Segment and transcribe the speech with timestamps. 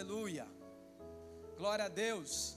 [0.00, 0.48] Aleluia.
[1.58, 2.56] Glória a Deus.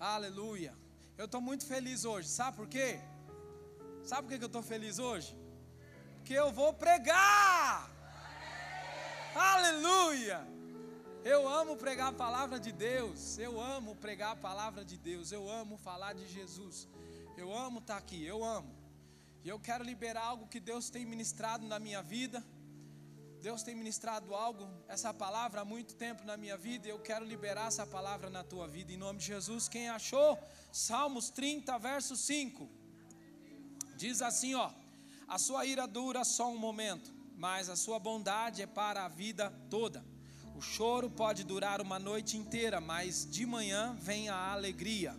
[0.00, 0.74] Aleluia.
[1.18, 2.28] Eu estou muito feliz hoje.
[2.28, 2.98] Sabe por quê?
[4.02, 5.36] Sabe por que eu estou feliz hoje?
[6.14, 7.90] Porque eu vou pregar.
[9.34, 10.48] Aleluia.
[11.22, 13.36] Eu amo pregar a palavra de Deus.
[13.36, 15.32] Eu amo pregar a palavra de Deus.
[15.32, 16.88] Eu amo falar de Jesus.
[17.36, 18.24] Eu amo estar aqui.
[18.24, 18.74] Eu amo.
[19.44, 22.42] E eu quero liberar algo que Deus tem ministrado na minha vida.
[23.46, 27.24] Deus tem ministrado algo, essa palavra há muito tempo na minha vida, e eu quero
[27.24, 29.68] liberar essa palavra na tua vida, em nome de Jesus.
[29.68, 30.36] Quem achou?
[30.72, 32.68] Salmos 30, verso 5.
[33.96, 34.68] Diz assim: ó,
[35.28, 39.48] a sua ira dura só um momento, mas a sua bondade é para a vida
[39.70, 40.04] toda.
[40.56, 45.16] O choro pode durar uma noite inteira, mas de manhã vem a alegria.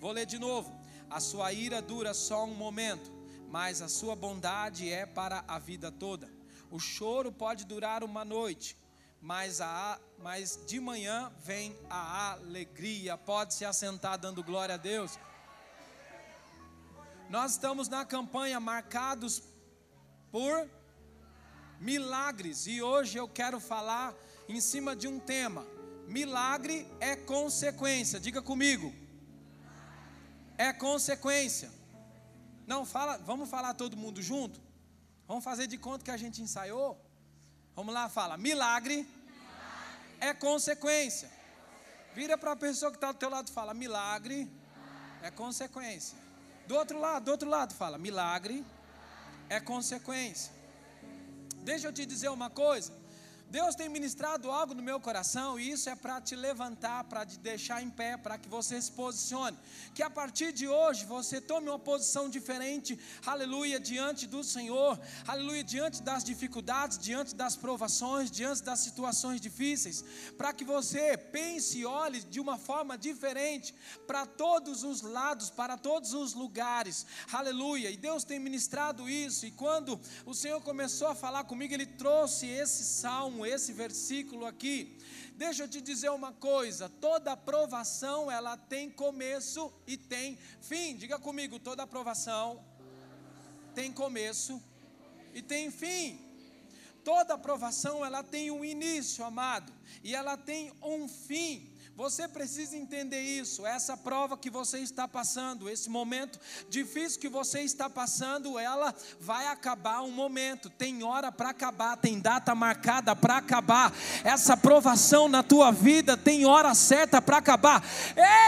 [0.00, 0.76] Vou ler de novo.
[1.08, 3.08] A sua ira dura só um momento,
[3.48, 6.41] mas a sua bondade é para a vida toda.
[6.72, 8.78] O choro pode durar uma noite,
[9.20, 13.18] mas, a, mas de manhã vem a alegria.
[13.18, 15.18] Pode se assentar dando glória a Deus.
[17.28, 19.42] Nós estamos na campanha marcados
[20.30, 20.66] por
[21.78, 24.14] milagres e hoje eu quero falar
[24.48, 25.66] em cima de um tema.
[26.08, 28.18] Milagre é consequência.
[28.18, 28.94] Diga comigo.
[30.56, 31.70] É consequência.
[32.66, 34.71] Não fala, vamos falar todo mundo junto?
[35.26, 37.00] Vamos fazer de conta que a gente ensaiou?
[37.74, 38.36] Vamos lá, fala.
[38.36, 39.08] Milagre, milagre.
[40.20, 41.30] é consequência.
[42.14, 44.62] Vira para a pessoa que está do teu lado e fala: milagre, milagre
[45.22, 46.18] é consequência.
[46.66, 48.64] Do outro lado, do outro lado, fala: milagre
[49.48, 50.52] é consequência.
[51.58, 53.01] Deixa eu te dizer uma coisa.
[53.52, 57.38] Deus tem ministrado algo no meu coração e isso é para te levantar, para te
[57.38, 59.58] deixar em pé, para que você se posicione.
[59.94, 65.62] Que a partir de hoje você tome uma posição diferente, aleluia, diante do Senhor, aleluia,
[65.62, 70.02] diante das dificuldades, diante das provações, diante das situações difíceis,
[70.38, 73.74] para que você pense e olhe de uma forma diferente
[74.06, 77.90] para todos os lados, para todos os lugares, aleluia.
[77.90, 82.46] E Deus tem ministrado isso, e quando o Senhor começou a falar comigo, Ele trouxe
[82.46, 84.98] esse salmo esse versículo aqui.
[85.36, 90.96] Deixa eu te dizer uma coisa: toda aprovação ela tem começo e tem fim.
[90.96, 92.64] Diga comigo, toda aprovação
[93.74, 94.62] tem começo
[95.34, 96.20] e tem fim.
[97.04, 99.72] Toda aprovação ela tem um início, amado,
[100.04, 101.71] e ela tem um fim.
[101.94, 103.66] Você precisa entender isso.
[103.66, 109.46] Essa prova que você está passando, esse momento difícil que você está passando, ela vai
[109.46, 110.70] acabar um momento.
[110.70, 113.92] Tem hora para acabar, tem data marcada para acabar.
[114.24, 117.84] Essa provação na tua vida tem hora certa para acabar.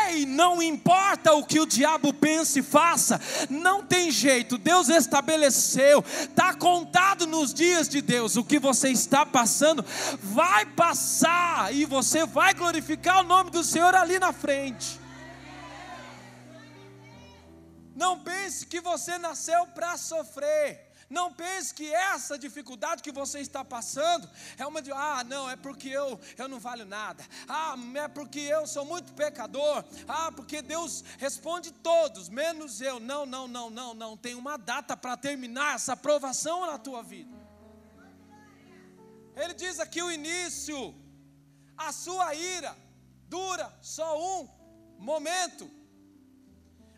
[0.08, 4.56] Ei, não importa o que o diabo pense e faça, não tem jeito.
[4.56, 8.36] Deus estabeleceu, está contado nos dias de Deus.
[8.36, 9.84] O que você está passando
[10.22, 15.00] vai passar e você vai glorificar o nome nome do Senhor ali na frente.
[18.02, 20.92] Não pense que você nasceu para sofrer.
[21.10, 25.56] Não pense que essa dificuldade que você está passando é uma de, ah, não, é
[25.56, 27.22] porque eu, eu não valho nada.
[27.48, 29.84] Ah, é porque eu sou muito pecador.
[30.08, 32.98] Ah, porque Deus responde todos, menos eu.
[33.00, 34.16] Não, não, não, não, não.
[34.16, 37.36] Tem uma data para terminar essa provação na tua vida.
[39.36, 40.94] Ele diz aqui o início,
[41.76, 42.83] a sua ira
[43.28, 44.48] dura só um
[44.98, 45.70] momento.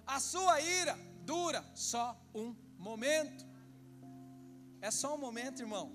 [0.07, 3.45] A sua ira dura só um momento.
[4.81, 5.93] É só um momento, irmão.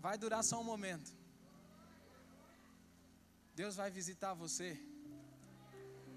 [0.00, 1.10] Vai durar só um momento.
[3.54, 4.78] Deus vai visitar você.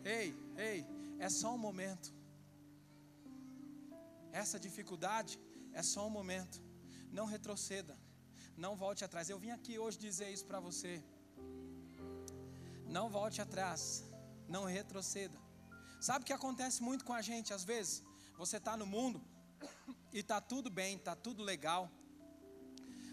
[0.03, 0.85] Ei, ei,
[1.19, 2.13] é só um momento.
[4.31, 5.39] Essa dificuldade
[5.71, 6.61] é só um momento.
[7.11, 7.97] Não retroceda.
[8.57, 9.29] Não volte atrás.
[9.29, 11.03] Eu vim aqui hoje dizer isso para você.
[12.97, 14.03] Não volte atrás,
[14.47, 15.37] não retroceda.
[16.01, 18.03] Sabe o que acontece muito com a gente às vezes?
[18.37, 19.21] Você está no mundo
[20.11, 21.91] e está tudo bem, está tudo legal.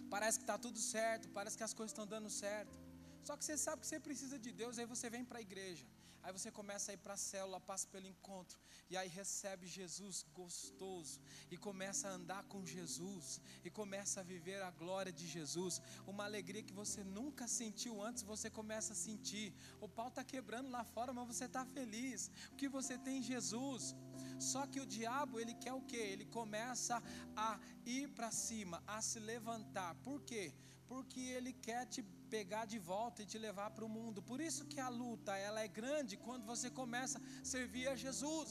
[0.09, 2.79] Parece que está tudo certo, parece que as coisas estão dando certo.
[3.23, 5.85] Só que você sabe que você precisa de Deus, aí você vem para a igreja.
[6.27, 8.59] Aí você começa a ir para a célula, passa pelo encontro,
[8.91, 11.21] e aí recebe Jesus gostoso,
[11.53, 16.25] e começa a andar com Jesus, e começa a viver a glória de Jesus, uma
[16.25, 19.55] alegria que você nunca sentiu antes, você começa a sentir.
[19.81, 23.23] O pau está quebrando lá fora, mas você está feliz, o que você tem em
[23.23, 23.95] Jesus.
[24.41, 25.97] Só que o diabo, ele quer o que?
[25.97, 27.01] Ele começa
[27.37, 29.95] a ir para cima, a se levantar.
[30.03, 30.53] Por quê?
[30.93, 32.03] Porque ele quer te
[32.35, 34.23] pegar de volta e te levar para o mundo.
[34.31, 38.51] Por isso que a luta ela é grande quando você começa a servir a Jesus.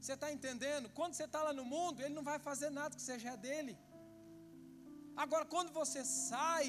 [0.00, 0.90] Você está entendendo?
[0.98, 3.74] Quando você está lá no mundo, ele não vai fazer nada que seja dele.
[5.24, 6.68] Agora, quando você sai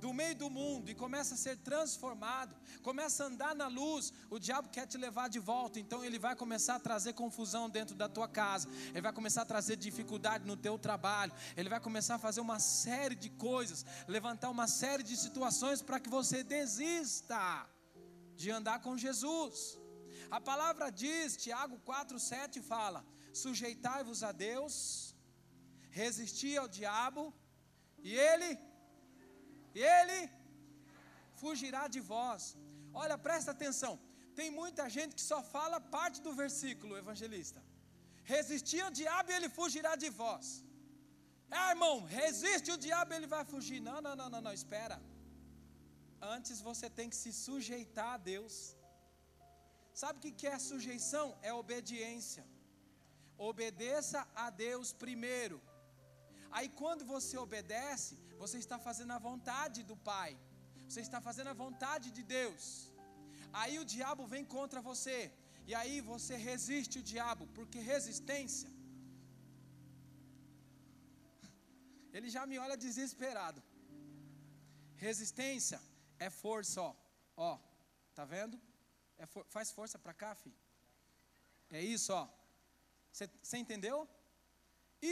[0.00, 4.38] do meio do mundo e começa a ser transformado, começa a andar na luz, o
[4.38, 8.08] diabo quer te levar de volta, então ele vai começar a trazer confusão dentro da
[8.08, 12.18] tua casa, ele vai começar a trazer dificuldade no teu trabalho, ele vai começar a
[12.18, 17.68] fazer uma série de coisas, levantar uma série de situações para que você desista
[18.34, 19.78] de andar com Jesus.
[20.30, 25.14] A palavra diz, Tiago 4,7 fala: sujeitai-vos a Deus,
[25.90, 27.34] resisti ao diabo,
[28.02, 28.58] e ele
[29.74, 30.18] e ele
[31.42, 32.56] fugirá de vós.
[33.02, 33.92] Olha, presta atenção.
[34.38, 37.60] Tem muita gente que só fala parte do versículo, evangelista.
[38.34, 40.46] Resistir ao diabo e ele fugirá de vós.
[41.58, 43.80] É, irmão, resiste o diabo e ele vai fugir.
[43.88, 44.96] Não, não, não, não, não, espera.
[46.36, 48.54] Antes você tem que se sujeitar a Deus.
[50.02, 51.26] Sabe o que é sujeição?
[51.48, 52.44] É obediência.
[53.50, 55.58] Obedeça a Deus primeiro.
[56.56, 60.30] Aí quando você obedece, você está fazendo a vontade do Pai.
[60.88, 62.64] Você está fazendo a vontade de Deus.
[63.60, 65.18] Aí o diabo vem contra você.
[65.70, 68.70] E aí você resiste o diabo, porque resistência.
[72.16, 73.60] Ele já me olha desesperado.
[75.06, 75.78] Resistência
[76.26, 76.92] é força, ó.
[77.50, 77.52] Ó,
[78.18, 78.56] tá vendo?
[79.22, 80.60] É for, faz força para cá, filho.
[81.78, 82.24] É isso, ó.
[83.12, 83.96] Você entendeu?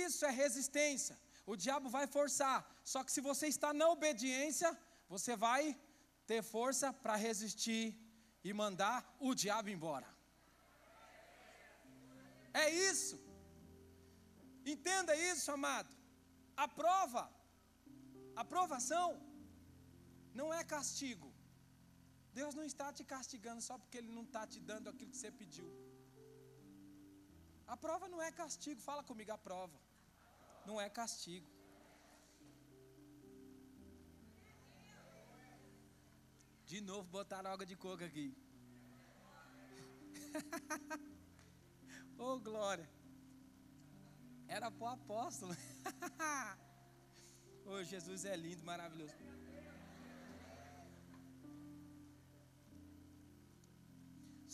[0.04, 1.16] Isso é resistência
[1.52, 2.58] o diabo vai forçar.
[2.92, 4.70] Só que se você está na obediência,
[5.14, 5.62] você vai
[6.30, 7.86] ter força para resistir
[8.48, 8.98] e mandar
[9.28, 10.08] o diabo embora.
[12.62, 13.16] É isso.
[14.74, 15.92] Entenda isso, amado.
[16.64, 17.24] A prova,
[18.42, 19.08] a provação,
[20.40, 21.30] não é castigo.
[22.40, 25.32] Deus não está te castigando só porque Ele não está te dando aquilo que você
[25.42, 25.68] pediu.
[27.74, 29.87] A prova não é castigo, fala comigo a prova
[30.68, 31.48] não é castigo.
[36.70, 38.26] De novo botaram água de coco aqui.
[42.18, 42.88] oh glória.
[44.56, 45.56] Era para o apóstolo.
[47.72, 49.16] oh Jesus é lindo, maravilhoso.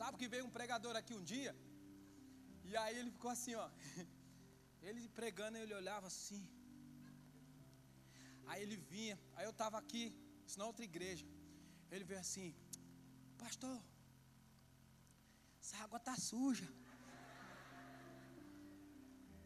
[0.00, 1.52] Sabe que veio um pregador aqui um dia?
[2.64, 3.68] E aí ele ficou assim, ó.
[4.88, 6.46] Ele pregando, ele olhava assim.
[8.46, 10.14] Aí ele vinha, aí eu estava aqui,
[10.46, 11.26] isso na outra igreja.
[11.90, 12.54] Ele veio assim,
[13.38, 13.82] pastor,
[15.62, 16.68] essa água está suja.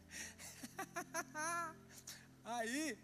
[2.56, 2.98] aí,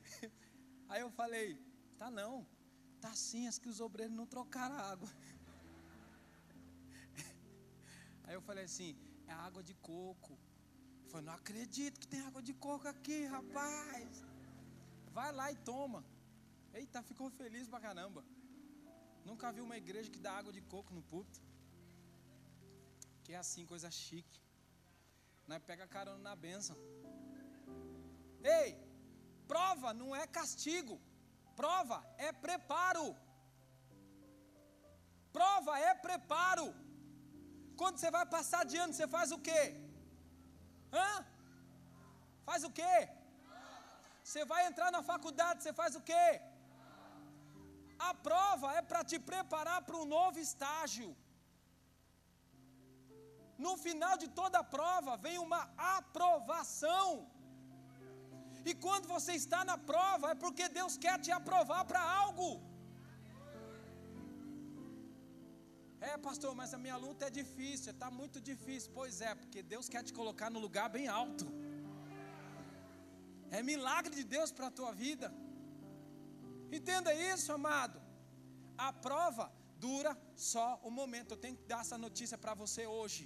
[0.88, 1.56] aí eu falei,
[2.00, 2.44] tá não,
[3.00, 5.08] tá sim, as que os obreiros não trocaram a água.
[8.25, 8.96] Aí eu falei assim,
[9.28, 10.37] é água de coco
[11.10, 14.24] falei, não acredito que tem água de coco aqui, rapaz.
[15.12, 16.04] Vai lá e toma.
[16.72, 18.24] Eita, ficou feliz pra caramba.
[19.24, 21.40] Nunca vi uma igreja que dá água de coco no púlpito.
[23.22, 24.40] Que é assim, coisa chique.
[25.46, 26.76] Nós pega carona na bênção.
[28.42, 28.68] Ei,
[29.46, 31.00] prova não é castigo.
[31.60, 33.06] Prova é preparo.
[35.32, 36.66] Prova é preparo.
[37.76, 39.83] Quando você vai passar de ano, você faz o quê?
[40.98, 41.12] Hã?
[42.48, 42.96] Faz o quê?
[44.22, 46.26] Você vai entrar na faculdade, você faz o quê?
[48.08, 51.10] A prova é para te preparar para um novo estágio.
[53.64, 55.62] No final de toda a prova vem uma
[55.98, 57.08] aprovação.
[58.70, 62.48] E quando você está na prova é porque Deus quer te aprovar para algo.
[66.08, 68.90] É, pastor, mas a minha luta é difícil, está muito difícil.
[68.99, 71.46] Pois é, porque Deus quer te colocar no lugar bem alto.
[73.56, 75.28] É milagre de Deus para a tua vida.
[76.78, 77.99] Entenda isso, amado.
[78.87, 79.46] A prova
[79.87, 80.12] dura
[80.52, 81.32] só um momento.
[81.32, 83.25] Eu tenho que dar essa notícia para você hoje.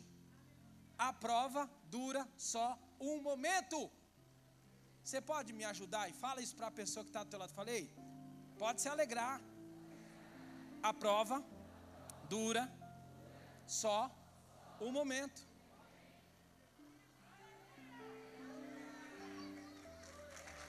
[1.08, 1.62] A prova
[1.96, 2.66] dura só
[3.10, 3.78] um momento.
[5.02, 7.54] Você pode me ajudar e fala isso para a pessoa que está do teu lado.
[7.62, 7.82] Falei,
[8.62, 9.36] pode se alegrar.
[10.90, 11.36] A prova
[12.28, 12.70] dura
[13.66, 14.10] só
[14.80, 15.46] um momento.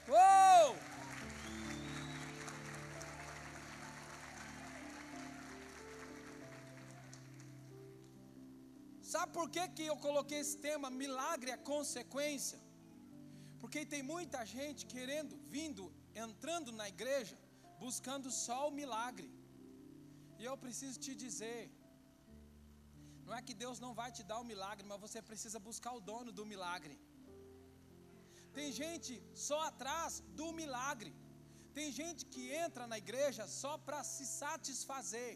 [0.08, 0.76] Uou!
[9.02, 10.88] Sabe por que, que eu coloquei esse tema?
[10.88, 12.58] Milagre é consequência.
[13.60, 17.36] Porque tem muita gente querendo, vindo, entrando na igreja,
[17.78, 19.28] buscando só o milagre.
[20.40, 21.60] E eu preciso te dizer:
[23.26, 26.04] não é que Deus não vai te dar o milagre, mas você precisa buscar o
[26.10, 26.94] dono do milagre.
[28.58, 29.12] Tem gente
[29.48, 31.12] só atrás do milagre.
[31.78, 35.32] Tem gente que entra na igreja só para se satisfazer,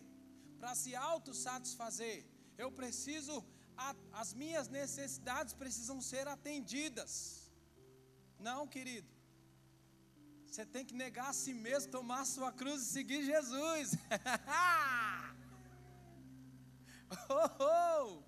[0.60, 2.18] para se autossatisfazer.
[2.62, 3.34] Eu preciso,
[4.22, 7.12] as minhas necessidades precisam ser atendidas.
[8.48, 9.08] Não, querido.
[10.54, 13.94] Você tem que negar a si mesmo, tomar a sua cruz e seguir Jesus.
[17.36, 18.22] oh, oh.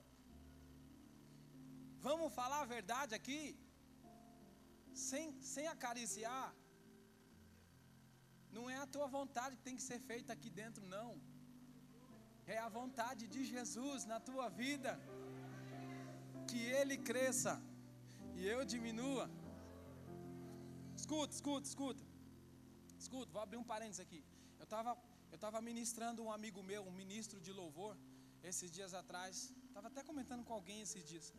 [2.06, 3.56] Vamos falar a verdade aqui?
[4.92, 6.52] Sem, sem acariciar.
[8.56, 11.11] Não é a tua vontade que tem que ser feita aqui dentro, não.
[12.45, 14.99] É a vontade de Jesus na tua vida.
[16.49, 17.62] Que Ele cresça
[18.35, 19.30] e eu diminua.
[20.97, 22.05] Escuta, escuta, escuta.
[23.08, 24.25] Vou abrir um parênteses aqui.
[24.58, 24.96] Eu estava
[25.32, 27.96] eu tava ministrando um amigo meu, um ministro de louvor,
[28.42, 29.52] esses dias atrás.
[29.68, 31.32] Estava até comentando com alguém esses dias.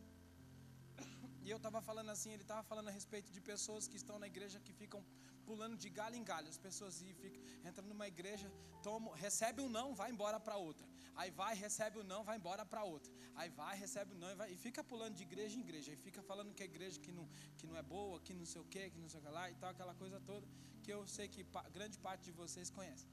[1.46, 4.26] E eu estava falando assim, ele estava falando a respeito de pessoas que estão na
[4.26, 5.02] igreja que ficam
[5.46, 6.48] pulando de galho em galho.
[6.54, 10.86] As pessoas ficam, entram numa igreja, tomam, recebe um não, vai embora para outra.
[11.16, 13.10] Aí vai, recebe um não, vai embora para outra.
[13.34, 15.90] Aí vai, recebe um não e, vai, e fica pulando de igreja em igreja.
[15.92, 18.60] Aí fica falando que é igreja que não, que não é boa, que não sei
[18.60, 20.46] o que, que não sei o que lá e tal, aquela coisa toda
[20.88, 21.42] que eu sei que
[21.76, 23.06] grande parte de vocês conhece.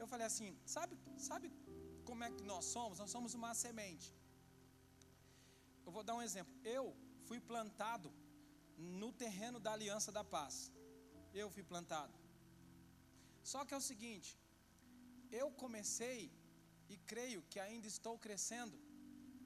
[0.00, 0.94] Eu falei assim, sabe,
[1.28, 1.48] sabe
[2.08, 2.98] como é que nós somos?
[3.02, 4.08] Nós somos uma semente.
[5.86, 6.52] Eu vou dar um exemplo.
[6.78, 6.84] Eu
[7.28, 8.08] fui plantado
[9.00, 10.56] no terreno da Aliança da Paz.
[11.42, 12.12] Eu fui plantado.
[13.52, 14.32] Só que é o seguinte,
[15.40, 16.20] eu comecei
[16.92, 18.76] e creio que ainda estou crescendo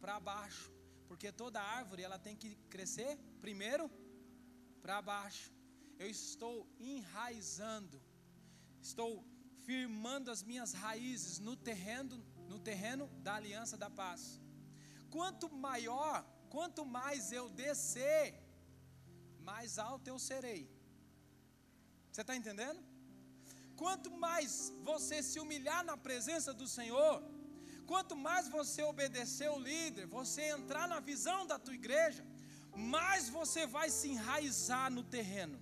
[0.01, 0.73] para baixo,
[1.11, 3.13] porque toda árvore ela tem que crescer
[3.45, 3.87] primeiro
[4.81, 5.56] para baixo.
[5.99, 8.01] Eu estou enraizando,
[8.81, 9.25] estou
[9.65, 14.41] firmando as minhas raízes no terreno, no terreno da aliança da paz.
[15.11, 16.25] Quanto maior
[16.57, 18.35] Quanto mais eu descer,
[19.49, 20.63] mais alto eu serei.
[22.11, 22.81] Você está entendendo?
[23.77, 27.23] Quanto mais você se humilhar na presença do Senhor,
[27.87, 32.25] quanto mais você obedecer o líder, você entrar na visão da tua igreja,
[32.75, 35.59] mais você vai se enraizar no terreno,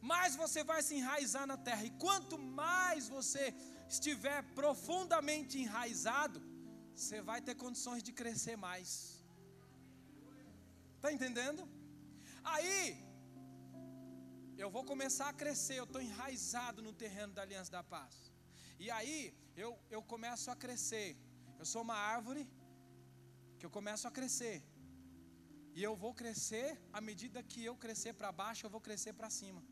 [0.00, 3.54] mais você vai se enraizar na terra, e quanto mais você
[3.88, 6.40] estiver profundamente enraizado,
[6.94, 8.90] você vai ter condições de crescer mais.
[10.96, 11.68] Está entendendo?
[12.42, 12.82] Aí,
[14.56, 18.14] eu vou começar a crescer, eu estou enraizado no terreno da Aliança da Paz.
[18.78, 21.16] E aí, eu, eu começo a crescer.
[21.58, 22.48] Eu sou uma árvore
[23.58, 24.62] que eu começo a crescer.
[25.74, 29.30] E eu vou crescer, à medida que eu crescer para baixo, eu vou crescer para
[29.30, 29.62] cima.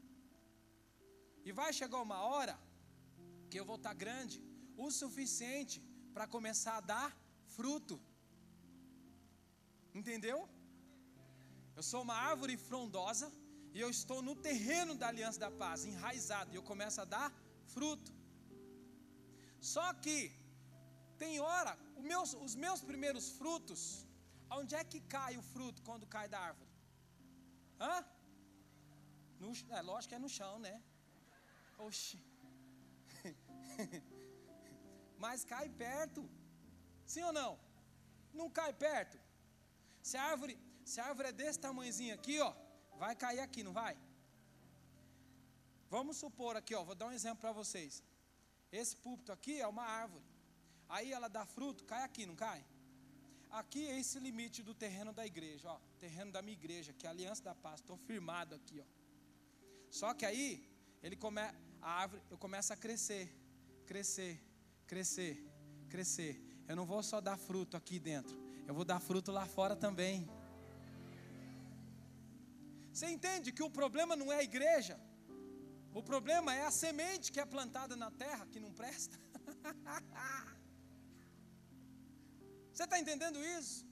[1.45, 2.59] E vai chegar uma hora
[3.50, 4.42] que eu vou estar grande
[4.76, 5.83] o suficiente
[6.14, 7.09] para começar a dar
[7.57, 8.00] fruto.
[9.95, 10.38] Entendeu?
[11.76, 13.33] Eu sou uma árvore frondosa
[13.75, 17.28] e eu estou no terreno da aliança da paz, enraizado, e eu começo a dar
[17.75, 18.12] fruto.
[19.61, 20.16] Só que
[21.23, 21.73] tem hora,
[22.12, 24.07] meus, os meus primeiros frutos,
[24.59, 26.71] onde é que cai o fruto quando cai da árvore?
[27.80, 27.97] Hã?
[29.40, 30.75] No, é lógico que é no chão, né?
[31.79, 32.21] Oxi.
[35.17, 36.29] Mas cai perto.
[37.05, 37.59] Sim ou não?
[38.33, 39.19] Não cai perto.
[40.03, 42.55] Se a árvore, se a árvore é desse tamanhozinho aqui, ó,
[42.97, 43.97] vai cair aqui, não vai?
[45.91, 48.03] Vamos supor aqui, ó, vou dar um exemplo para vocês.
[48.71, 50.25] Esse púlpito aqui é uma árvore.
[50.89, 52.65] Aí ela dá fruto, cai aqui, não cai?
[53.51, 57.09] Aqui é esse limite do terreno da igreja, ó, terreno da minha igreja, que é
[57.09, 57.81] a Aliança da Paz.
[57.81, 58.85] Estou firmado aqui, ó.
[59.91, 60.69] Só que aí
[61.03, 61.41] ele come,
[61.81, 63.27] a árvore, eu começo a crescer,
[63.87, 64.41] crescer,
[64.87, 65.45] crescer,
[65.89, 66.43] crescer.
[66.69, 70.29] Eu não vou só dar fruto aqui dentro, eu vou dar fruto lá fora também.
[72.93, 74.99] Você entende que o problema não é a igreja,
[75.95, 79.19] o problema é a semente que é plantada na terra que não presta.
[82.73, 83.87] Você está entendendo isso?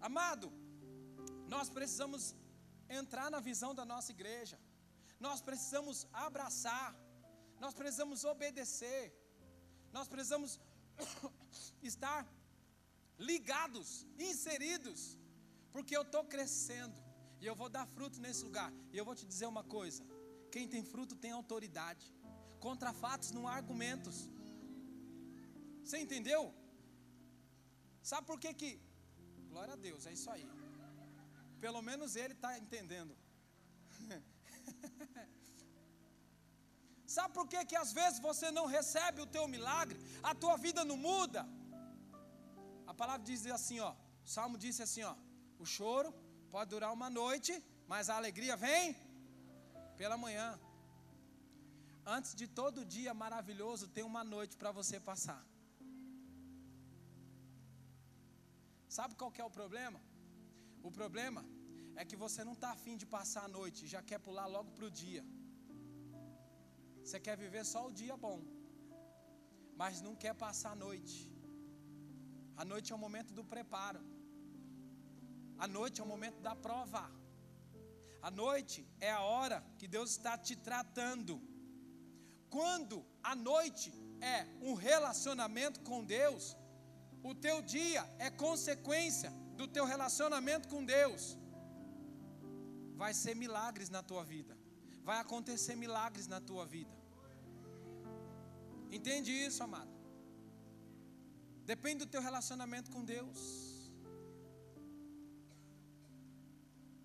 [0.00, 0.52] Amado,
[1.48, 2.34] nós precisamos
[2.88, 4.58] entrar na visão da nossa igreja,
[5.26, 6.88] nós precisamos abraçar,
[7.64, 9.02] nós precisamos obedecer,
[9.96, 10.52] nós precisamos
[11.92, 12.20] estar
[13.30, 13.88] ligados,
[14.28, 15.00] inseridos,
[15.74, 16.98] porque eu estou crescendo.
[17.40, 18.70] E eu vou dar fruto nesse lugar.
[18.92, 20.02] E eu vou te dizer uma coisa:
[20.54, 22.04] quem tem fruto tem autoridade.
[22.66, 24.16] Contra fatos não há argumentos.
[25.84, 26.42] Você entendeu?
[28.10, 28.72] Sabe por que que?
[29.52, 30.46] Glória a Deus, é isso aí.
[31.64, 33.16] Pelo menos ele está entendendo.
[37.16, 39.98] Sabe por que que às vezes você não recebe o teu milagre?
[40.22, 41.46] A tua vida não muda.
[42.86, 43.94] A palavra diz assim, ó.
[44.24, 45.14] O Salmo disse assim, ó.
[45.58, 46.10] O choro
[46.54, 47.52] Pode durar uma noite,
[47.90, 48.94] mas a alegria vem
[50.00, 50.48] pela manhã.
[52.04, 55.42] Antes de todo dia maravilhoso, tem uma noite para você passar.
[58.96, 59.98] Sabe qual que é o problema?
[60.82, 61.42] O problema
[62.00, 64.86] é que você não está afim de passar a noite, já quer pular logo para
[64.86, 65.24] o dia.
[67.02, 68.38] Você quer viver só o dia bom,
[69.80, 71.18] mas não quer passar a noite.
[72.56, 74.02] A noite é o momento do preparo.
[75.64, 77.04] A noite é o momento da prova.
[78.28, 81.40] A noite é a hora que Deus está te tratando.
[82.48, 86.56] Quando a noite é um relacionamento com Deus,
[87.22, 91.36] o teu dia é consequência do teu relacionamento com Deus.
[92.96, 94.56] Vai ser milagres na tua vida.
[95.02, 96.94] Vai acontecer milagres na tua vida.
[98.90, 99.92] Entende isso, amado?
[101.64, 103.40] Depende do teu relacionamento com Deus.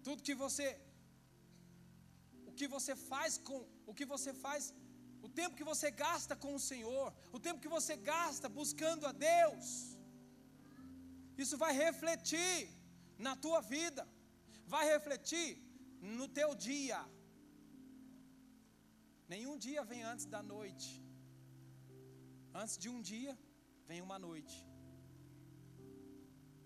[0.04, 0.68] Tudo que você
[2.50, 4.74] o que você faz com o que você faz,
[5.22, 9.12] o tempo que você gasta com o Senhor, o tempo que você gasta buscando a
[9.12, 9.98] Deus,
[11.38, 12.70] isso vai refletir
[13.18, 14.08] na tua vida,
[14.66, 15.50] vai refletir
[16.02, 17.00] no teu dia.
[19.28, 20.90] Nenhum dia vem antes da noite.
[22.54, 23.38] Antes de um dia,
[23.86, 24.58] vem uma noite.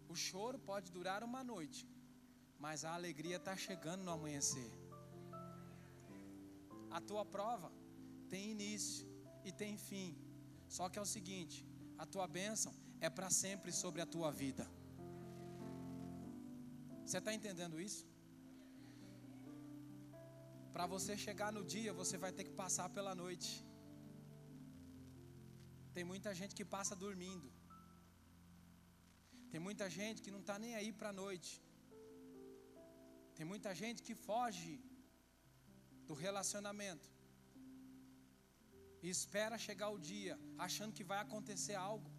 [0.08, 1.88] O choro pode durar uma noite,
[2.60, 4.72] mas a alegria está chegando no amanhecer.
[6.90, 7.72] A tua prova
[8.30, 9.08] tem início
[9.46, 10.10] e tem fim.
[10.68, 11.66] Só que é o seguinte:
[11.98, 14.66] a tua bênção é para sempre sobre a tua vida.
[17.06, 18.06] Você está entendendo isso?
[20.76, 23.50] Para você chegar no dia, você vai ter que passar pela noite.
[25.96, 27.50] Tem muita gente que passa dormindo.
[29.52, 31.52] Tem muita gente que não está nem aí para a noite.
[33.38, 34.74] Tem muita gente que foge
[36.08, 37.10] do relacionamento
[39.04, 42.10] e espera chegar o dia, achando que vai acontecer algo.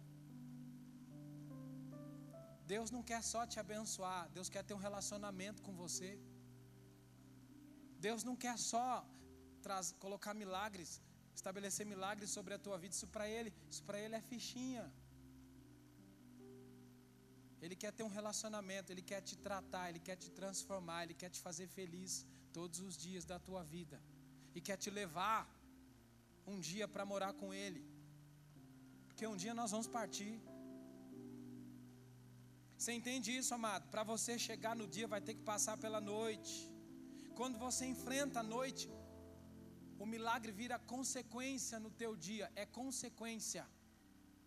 [2.73, 6.11] Deus não quer só te abençoar, Deus quer ter um relacionamento com você.
[8.07, 8.87] Deus não quer só
[9.65, 10.89] traz, colocar milagres,
[11.39, 12.93] estabelecer milagres sobre a tua vida.
[12.97, 14.85] Isso para Ele, isso para Ele é fichinha.
[17.63, 21.29] Ele quer ter um relacionamento, Ele quer te tratar, Ele quer te transformar, Ele quer
[21.35, 22.13] te fazer feliz
[22.57, 23.99] todos os dias da tua vida.
[24.55, 25.41] E quer te levar
[26.53, 27.83] um dia para morar com Ele.
[29.07, 30.33] Porque um dia nós vamos partir.
[32.77, 33.87] Você entende isso, amado?
[33.93, 36.72] Para você chegar no dia, vai ter que passar pela noite.
[37.39, 38.89] Quando você enfrenta a noite,
[40.03, 42.51] o milagre vira consequência no teu dia.
[42.55, 43.65] É consequência.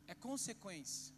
[0.07, 1.15] É consequência.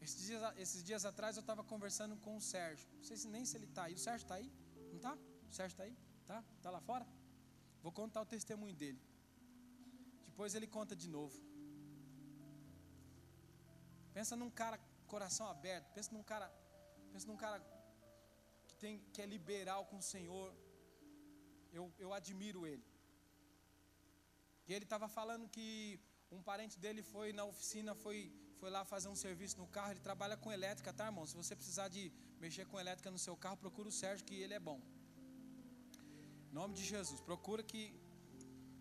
[0.00, 2.88] Esses dias, esses dias atrás eu estava conversando com o Sérgio.
[2.96, 3.94] Não sei se nem se ele está aí.
[3.94, 4.52] O Sérgio está aí?
[4.90, 5.14] Não está?
[5.50, 5.96] O Sérgio está aí?
[6.24, 6.44] Tá?
[6.56, 7.06] Está lá fora?
[7.82, 9.00] Vou contar o testemunho dele.
[10.24, 11.36] Depois ele conta de novo.
[14.14, 16.48] Pensa num cara coração aberto, pensa num cara,
[17.12, 17.58] pensa num cara
[18.86, 20.48] tem que é liberal com o Senhor.
[21.78, 22.84] Eu, eu admiro ele.
[24.66, 25.66] E ele estava falando que
[26.36, 28.18] um parente dele foi na oficina, foi,
[28.60, 29.92] foi lá fazer um serviço no carro.
[29.94, 31.26] Ele trabalha com elétrica, tá, irmão?
[31.30, 32.02] Se você precisar de
[32.44, 34.80] mexer com elétrica no seu carro, procura o Sérgio, que ele é bom.
[36.50, 37.82] Em nome de Jesus, procura que.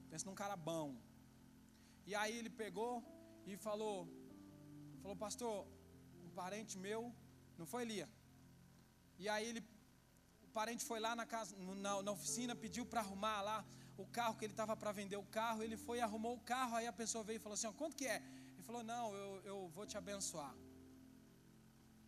[0.09, 0.87] Pensa num cara bom.
[2.09, 2.93] E aí ele pegou
[3.51, 3.95] e falou:
[5.01, 5.55] Falou, pastor,
[6.25, 7.01] um parente meu,
[7.59, 8.07] não foi Lia?
[9.23, 9.61] E aí ele,
[10.57, 13.57] parente foi lá na, casa, na, na oficina, pediu para arrumar lá
[14.03, 15.59] o carro que ele estava para vender o carro.
[15.65, 16.73] Ele foi e arrumou o carro.
[16.79, 18.17] Aí a pessoa veio e falou assim: quanto que é?
[18.53, 20.53] Ele falou: não, eu, eu vou te abençoar.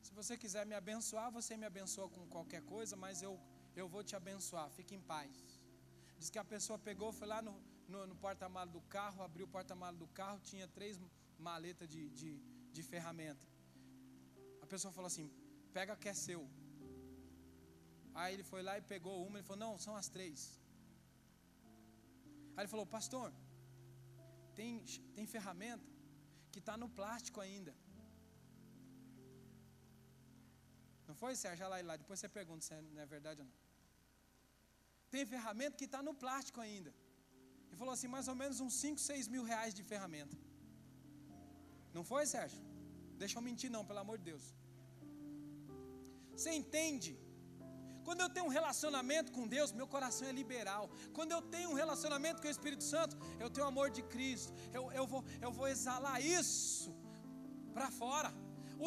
[0.05, 3.33] Se você quiser me abençoar, você me abençoa com qualquer coisa, mas eu,
[3.75, 4.67] eu vou te abençoar.
[4.77, 5.33] Fique em paz.
[6.19, 7.53] Diz que a pessoa pegou, foi lá no,
[7.87, 10.99] no, no porta-malas do carro, abriu o porta-malas do carro, tinha três
[11.37, 12.29] maletas de, de
[12.77, 13.45] de ferramenta.
[14.61, 15.27] A pessoa falou assim:
[15.73, 16.41] pega que é seu.
[18.19, 20.39] Aí ele foi lá e pegou uma, ele falou: não, são as três.
[22.55, 23.27] Aí ele falou: pastor,
[24.57, 24.69] tem,
[25.17, 25.87] tem ferramenta
[26.51, 27.73] que está no plástico ainda.
[31.07, 31.69] Não foi, Sérgio?
[31.73, 33.55] Lá, lá, depois você pergunta se é, é verdade ou não.
[35.13, 36.91] Tem ferramenta que está no plástico ainda.
[37.67, 40.35] Ele falou assim: mais ou menos uns 5, 6 mil reais de ferramenta.
[41.97, 42.63] Não foi, Sérgio?
[43.21, 44.45] Deixa eu mentir, não, pelo amor de Deus.
[46.33, 47.13] Você entende?
[48.07, 50.83] Quando eu tenho um relacionamento com Deus, meu coração é liberal.
[51.15, 54.53] Quando eu tenho um relacionamento com o Espírito Santo, eu tenho o amor de Cristo.
[54.77, 56.91] Eu, eu, vou, eu vou exalar isso
[57.75, 58.29] para fora.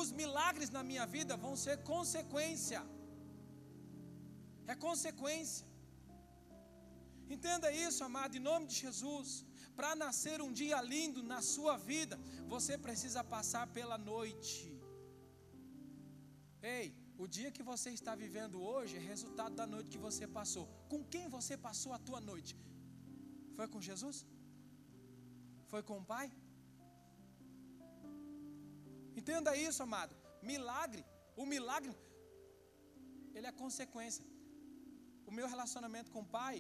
[0.00, 2.80] Os milagres na minha vida vão ser consequência.
[4.72, 5.66] É consequência.
[7.36, 9.44] Entenda isso, amado, em nome de Jesus.
[9.76, 12.18] Para nascer um dia lindo na sua vida,
[12.54, 14.56] você precisa passar pela noite.
[16.62, 16.88] Ei,
[17.22, 20.64] o dia que você está vivendo hoje é resultado da noite que você passou.
[20.92, 22.52] Com quem você passou a tua noite?
[23.56, 24.18] Foi com Jesus?
[25.70, 26.26] Foi com o Pai?
[29.20, 30.14] Entenda isso, amado.
[30.50, 31.02] Milagre,
[31.42, 31.94] o milagre,
[33.34, 34.24] ele é consequência.
[35.28, 36.56] O meu relacionamento com o Pai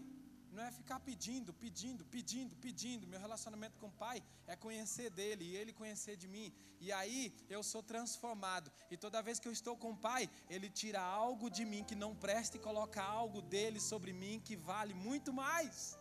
[0.52, 3.06] não é ficar pedindo, pedindo, pedindo, pedindo.
[3.06, 6.52] Meu relacionamento com o Pai é conhecer dele e ele conhecer de mim.
[6.80, 8.70] E aí eu sou transformado.
[8.90, 11.94] E toda vez que eu estou com o Pai, ele tira algo de mim que
[11.94, 15.98] não presta e coloca algo dele sobre mim que vale muito mais.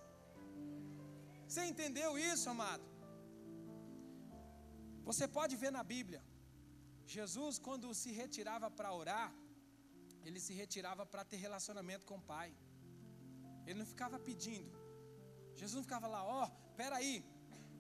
[1.48, 2.84] Você entendeu isso, amado?
[5.10, 6.24] Você pode ver na Bíblia.
[7.06, 9.30] Jesus, quando se retirava para orar,
[10.24, 12.50] ele se retirava para ter relacionamento com o Pai.
[13.70, 14.72] Ele não ficava pedindo.
[15.56, 17.24] Jesus não ficava lá, ó, oh, peraí,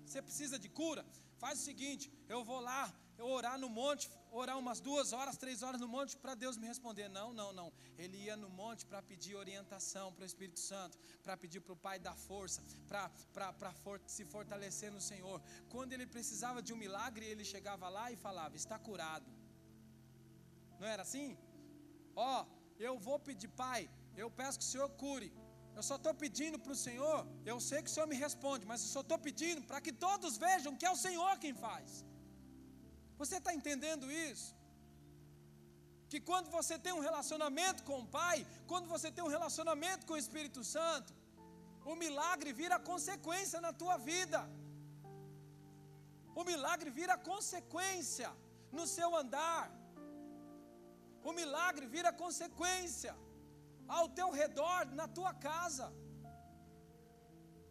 [0.06, 1.04] você precisa de cura?
[1.44, 5.64] Faz o seguinte, eu vou lá, eu orar no monte, orar umas duas horas, três
[5.64, 7.08] horas no monte para Deus me responder.
[7.10, 7.74] Não, não, não.
[7.98, 11.82] Ele ia no monte para pedir orientação para o Espírito Santo, para pedir para o
[11.88, 12.62] Pai dar força,
[13.34, 15.42] para for, se fortalecer no Senhor.
[15.70, 19.30] Quando ele precisava de um milagre, ele chegava lá e falava: Está curado.
[20.80, 21.38] Não era assim?
[22.16, 22.46] Ó, oh,
[22.80, 25.30] eu vou pedir, Pai, eu peço que o Senhor cure.
[25.78, 27.20] Eu só estou pedindo para o Senhor,
[27.52, 30.38] eu sei que o Senhor me responde, mas eu só estou pedindo para que todos
[30.46, 32.04] vejam que é o Senhor quem faz.
[33.22, 34.50] Você está entendendo isso?
[36.12, 38.38] Que quando você tem um relacionamento com o Pai,
[38.72, 41.14] quando você tem um relacionamento com o Espírito Santo,
[41.92, 44.40] o milagre vira consequência na tua vida.
[46.40, 48.30] O milagre vira consequência
[48.78, 49.66] no seu andar.
[51.30, 53.14] O milagre vira consequência
[53.90, 55.92] ao teu redor, na tua casa.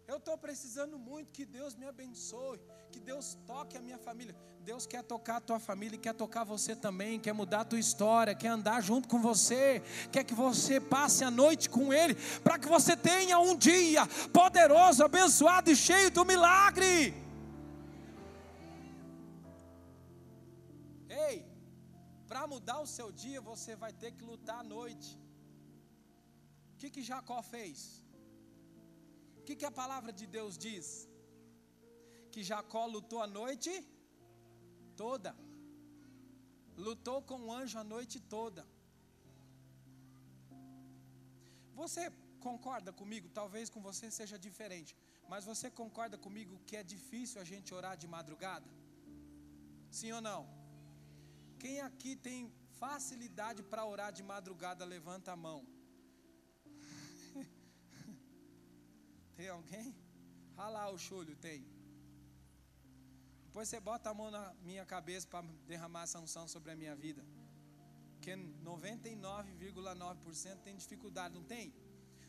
[0.07, 4.35] Eu estou precisando muito que Deus me abençoe, que Deus toque a minha família.
[4.68, 8.35] Deus quer tocar a tua família, quer tocar você também, quer mudar a tua história,
[8.35, 12.66] quer andar junto com você, quer que você passe a noite com Ele, para que
[12.66, 17.14] você tenha um dia poderoso, abençoado e cheio do milagre.
[21.09, 21.46] Ei,
[22.26, 25.27] para mudar o seu dia, você vai ter que lutar à noite.
[26.78, 27.78] O que, que Jacó fez?
[29.38, 30.86] O que, que a palavra de Deus diz?
[32.32, 33.72] Que Jacó lutou a noite
[35.00, 35.30] toda.
[36.88, 38.62] Lutou com o anjo a noite toda.
[41.80, 42.04] Você
[42.48, 43.26] concorda comigo?
[43.40, 44.92] Talvez com você seja diferente.
[45.32, 48.70] Mas você concorda comigo que é difícil a gente orar de madrugada?
[49.98, 50.42] Sim ou não?
[51.64, 52.52] Quem aqui tem
[52.84, 55.60] facilidade para orar de madrugada, levanta a mão.
[59.38, 59.94] Tem alguém?
[60.57, 61.64] Lá, o chulho tem.
[63.44, 66.96] Depois você bota a mão na minha cabeça para derramar essa unção sobre a minha
[66.96, 67.24] vida.
[68.14, 71.72] Porque 99,9% tem dificuldade, não tem?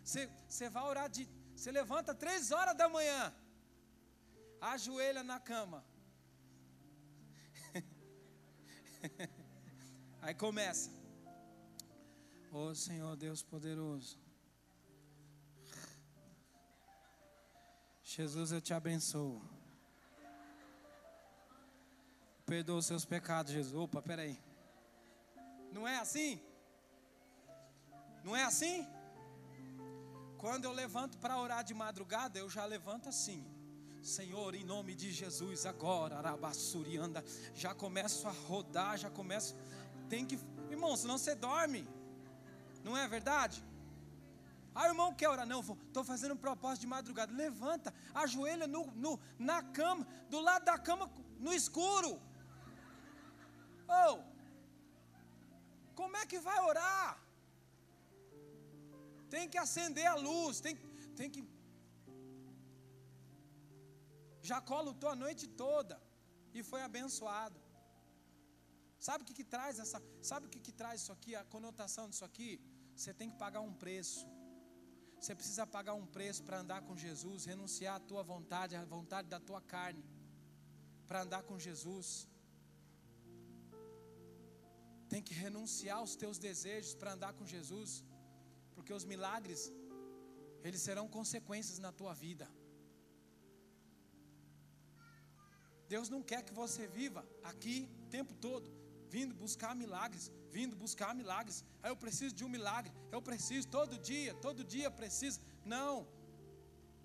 [0.04, 1.28] Você, você vai orar de.
[1.56, 3.34] Você levanta três horas da manhã.
[4.62, 5.84] Ajoelha na cama.
[10.22, 10.92] Aí começa.
[12.52, 14.29] Ô oh, Senhor Deus poderoso.
[18.16, 19.40] Jesus, eu te abençoo.
[22.44, 23.76] Perdoa os seus pecados, Jesus.
[23.76, 24.36] Opa, peraí.
[25.72, 26.42] Não é assim?
[28.24, 28.88] Não é assim?
[30.40, 33.46] Quando eu levanto para orar de madrugada, eu já levanto assim.
[34.02, 39.56] Senhor, em nome de Jesus, agora, Arabassurianda, já começo a rodar, já começo.
[40.10, 40.40] Tem que,
[40.72, 41.88] irmão, senão você dorme.
[42.84, 43.64] Não é verdade?
[44.74, 45.46] Ah, irmão, quer orar?
[45.46, 47.34] Não, estou fazendo um propósito de madrugada.
[47.34, 52.12] Levanta, ajoelha no, no, na cama, do lado da cama, no escuro.
[53.88, 54.20] Oh,
[56.00, 57.10] como é que vai orar?
[59.30, 60.76] Tem que acender a luz, tem,
[61.16, 61.42] tem que.
[64.50, 65.96] Jacó lutou a noite toda
[66.54, 67.60] e foi abençoado.
[69.08, 70.00] Sabe o que, que traz essa?
[70.22, 71.36] Sabe o que, que traz isso aqui?
[71.36, 72.50] A conotação disso aqui?
[72.96, 74.26] Você tem que pagar um preço.
[75.20, 79.28] Você precisa pagar um preço para andar com Jesus, renunciar à tua vontade, à vontade
[79.28, 80.04] da tua carne,
[81.08, 82.08] para andar com Jesus.
[85.10, 87.92] Tem que renunciar aos teus desejos para andar com Jesus,
[88.76, 89.62] porque os milagres,
[90.64, 92.48] eles serão consequências na tua vida.
[95.94, 98.79] Deus não quer que você viva aqui o tempo todo,
[99.10, 101.64] vindo buscar milagres vindo buscar milagres.
[101.82, 102.92] Aí eu preciso de um milagre.
[103.12, 105.40] Eu preciso todo dia, todo dia preciso.
[105.66, 106.08] Não.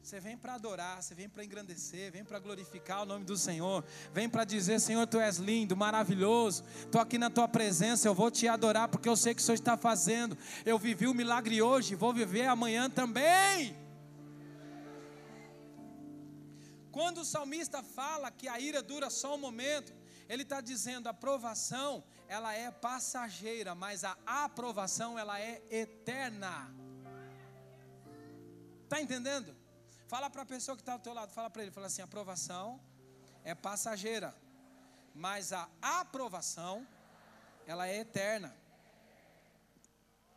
[0.02, 3.82] Você vem para adorar, você vem para engrandecer, vem para glorificar o nome do Senhor,
[4.12, 8.30] vem para dizer: Senhor, tu és lindo, maravilhoso, estou aqui na tua presença, eu vou
[8.30, 10.36] te adorar porque eu sei que o Senhor está fazendo.
[10.62, 13.74] Eu vivi o milagre hoje, vou viver amanhã também.
[16.92, 19.90] Quando o salmista fala que a ira dura só um momento,
[20.28, 26.72] ele está dizendo: a provação ela é passageira, mas a aprovação ela é eterna.
[28.84, 29.54] Está entendendo?
[30.06, 32.04] Fala para a pessoa que está ao teu lado, fala para ele, fala assim: a
[32.04, 32.80] aprovação
[33.42, 34.34] é passageira,
[35.14, 36.86] mas a aprovação
[37.66, 38.54] ela é eterna.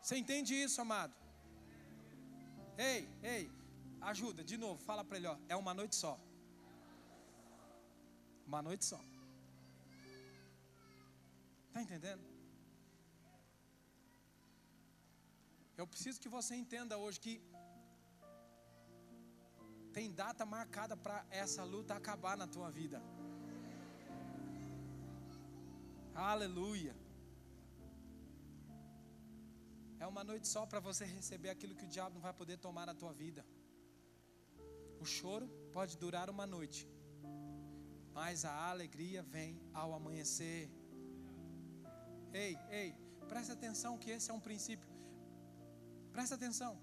[0.02, 1.14] Você entende isso, amado?
[2.78, 3.50] Ei, ei,
[4.00, 6.18] ajuda, de novo, fala para ele, ó, é uma noite só.
[8.46, 9.00] Uma noite só.
[11.78, 12.24] Está entendendo?
[15.80, 17.34] Eu preciso que você entenda hoje que
[19.96, 23.00] tem data marcada para essa luta acabar na tua vida.
[26.14, 26.96] Aleluia.
[30.00, 32.86] É uma noite só para você receber aquilo que o diabo não vai poder tomar
[32.86, 33.46] na tua vida.
[34.98, 36.88] O choro pode durar uma noite,
[38.12, 40.77] mas a alegria vem ao amanhecer.
[42.32, 42.94] Ei, ei,
[43.28, 44.88] presta atenção que esse é um princípio.
[46.12, 46.80] Presta atenção.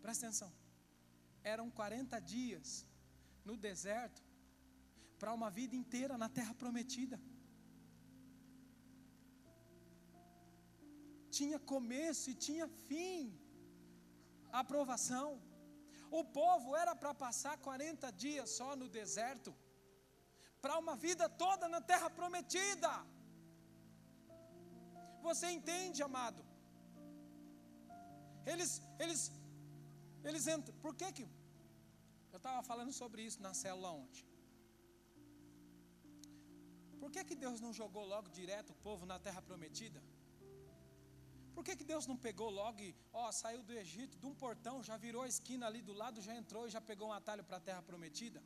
[0.00, 0.52] Presta atenção
[1.44, 2.86] eram 40 dias
[3.44, 4.22] no deserto
[5.18, 7.20] para uma vida inteira na terra prometida.
[11.30, 13.38] Tinha começo e tinha fim.
[14.52, 15.40] A aprovação.
[16.10, 19.54] O povo era para passar 40 dias só no deserto,
[20.60, 22.90] para uma vida toda na terra prometida.
[25.28, 26.42] Você entende, amado?
[28.52, 28.70] Eles,
[29.04, 29.20] eles
[30.28, 30.74] eles entram.
[30.84, 31.24] Por que que.
[32.34, 34.24] Eu estava falando sobre isso na célula ontem.
[37.00, 40.00] Por que que Deus não jogou logo direto o povo na terra prometida?
[41.54, 44.82] Por que, que Deus não pegou logo e, ó, saiu do Egito, de um portão,
[44.82, 47.58] já virou a esquina ali do lado, já entrou e já pegou um atalho para
[47.58, 48.42] a terra prometida?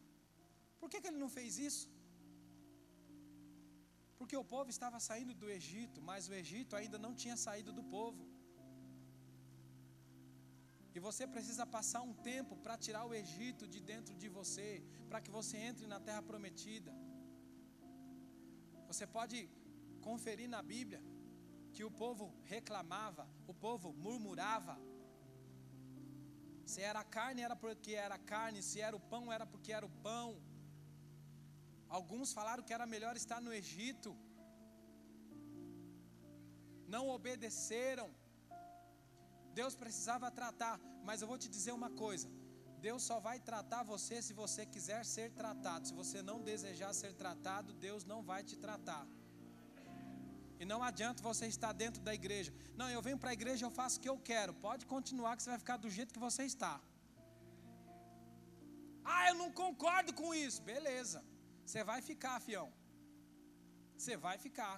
[0.81, 1.89] Por que, que ele não fez isso?
[4.27, 7.83] Porque o povo estava saindo do Egito, mas o Egito ainda não tinha saído do
[7.93, 8.23] povo.
[10.95, 15.21] E você precisa passar um tempo para tirar o Egito de dentro de você, para
[15.21, 16.93] que você entre na terra prometida.
[18.89, 19.39] Você pode
[20.09, 21.01] conferir na Bíblia
[21.73, 24.77] que o povo reclamava, o povo murmurava.
[26.73, 29.97] Se era carne, era porque era carne, se era o pão, era porque era o
[30.09, 30.31] pão.
[31.89, 34.17] Alguns falaram que era melhor estar no Egito.
[36.95, 38.09] Não obedeceram.
[39.55, 42.29] Deus precisava tratar, mas eu vou te dizer uma coisa:
[42.87, 45.87] Deus só vai tratar você se você quiser ser tratado.
[45.89, 49.07] Se você não desejar ser tratado, Deus não vai te tratar.
[50.59, 52.53] E não adianta você estar dentro da igreja.
[52.81, 54.53] Não, eu venho para a igreja, eu faço o que eu quero.
[54.55, 56.75] Pode continuar que você vai ficar do jeito que você está.
[59.05, 60.61] Ah, eu não concordo com isso.
[60.63, 61.23] Beleza.
[61.67, 62.69] Você vai ficar, fião.
[63.97, 64.77] Você vai ficar.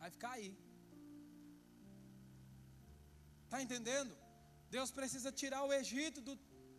[0.00, 0.50] Vai ficar aí.
[3.44, 4.16] Está entendendo?
[4.70, 6.38] Deus precisa tirar o Egito do,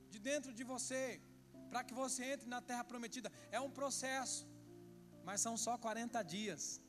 [0.10, 1.22] de dentro de você,
[1.70, 3.30] para que você entre na terra prometida.
[3.52, 4.48] É um processo,
[5.26, 6.82] mas são só 40 dias.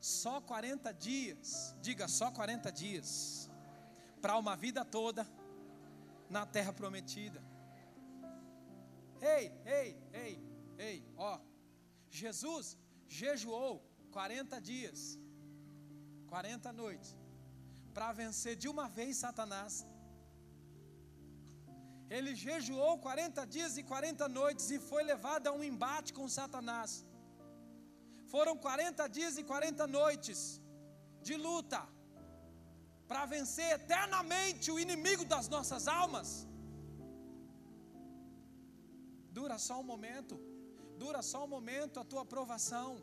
[0.00, 3.48] Só 40 dias, diga só 40 dias,
[4.20, 5.26] para uma vida toda
[6.28, 7.42] na terra prometida.
[9.22, 10.53] Ei, ei, ei,
[10.88, 10.98] ei,
[11.30, 11.32] ó,
[12.20, 12.66] Jesus
[13.20, 13.72] jejuou
[14.16, 15.00] 40 dias,
[16.34, 17.10] 40 noites
[17.96, 19.72] para vencer de uma vez Satanás.
[22.16, 26.92] Ele jejuou 40 dias e 40 noites e foi levado a um embate com Satanás.
[28.32, 30.40] Foram 40 dias e 40 noites
[31.26, 31.80] de luta
[33.10, 36.28] para vencer eternamente o inimigo das nossas almas.
[39.38, 40.34] Dura só um momento,
[40.96, 43.02] dura só um momento a tua aprovação,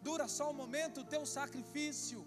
[0.00, 2.26] dura só um momento o teu sacrifício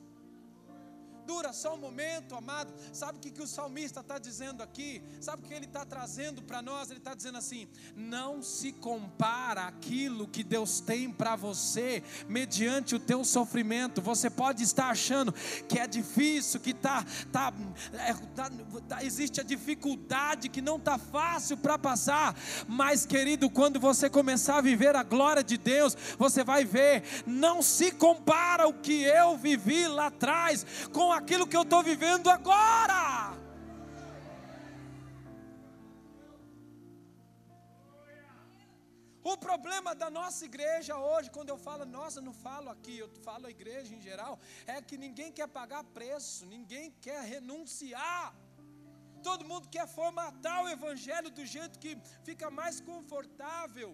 [1.29, 2.73] dura só um momento, amado.
[2.91, 4.99] Sabe o que, que o salmista está dizendo aqui?
[5.21, 6.89] Sabe o que ele está trazendo para nós?
[6.89, 12.99] Ele está dizendo assim: não se compara aquilo que Deus tem para você mediante o
[12.99, 14.01] teu sofrimento.
[14.01, 15.31] Você pode estar achando
[15.67, 17.53] que é difícil, que tá, tá,
[17.93, 18.49] é, tá,
[18.87, 22.35] tá existe a dificuldade, que não está fácil para passar.
[22.67, 27.61] Mas, querido, quando você começar a viver a glória de Deus, você vai ver, não
[27.61, 32.27] se compara o que eu vivi lá atrás com a aquilo que eu estou vivendo
[32.37, 33.01] agora.
[39.31, 43.45] O problema da nossa igreja hoje, quando eu falo nossa, não falo aqui, eu falo
[43.47, 44.33] a igreja em geral,
[44.65, 48.27] é que ninguém quer pagar preço, ninguém quer renunciar.
[49.27, 51.91] Todo mundo quer formatar o evangelho do jeito que
[52.23, 53.89] fica mais confortável.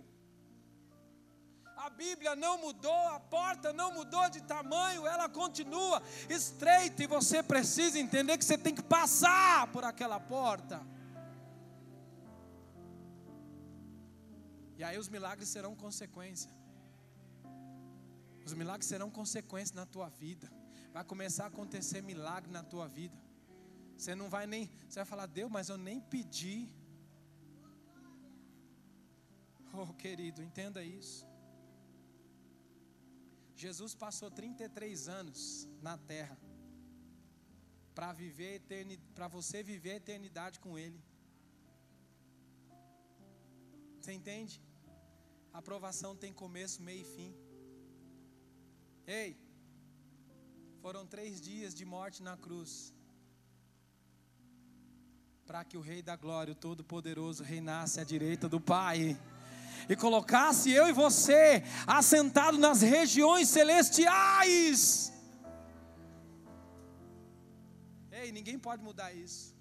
[1.76, 7.44] A Bíblia não mudou, a porta não mudou de tamanho, ela continua estreita e você
[7.44, 10.82] precisa entender que você tem que passar por aquela porta.
[14.78, 16.52] E aí os milagres serão consequência.
[18.46, 20.52] Os milagres serão consequência na tua vida.
[20.94, 23.18] Vai começar a acontecer milagre na tua vida.
[23.98, 26.74] Você não vai nem, você vai falar, Deus, mas eu nem pedi.
[29.74, 31.26] Oh, querido, entenda isso.
[33.56, 36.38] Jesus passou 33 anos na terra
[37.94, 38.62] para viver
[39.14, 41.02] para você viver a eternidade com ele.
[44.00, 44.62] Você entende?
[45.54, 47.34] A aprovação tem começo, meio e fim.
[49.08, 49.38] Ei,
[50.82, 52.94] foram três dias de morte na cruz
[55.46, 59.18] para que o Rei da Glória, o Todo-Poderoso, reinasse à direita do Pai
[59.90, 65.12] e colocasse eu e você assentado nas regiões celestiais.
[68.12, 69.56] Ei, ninguém pode mudar isso.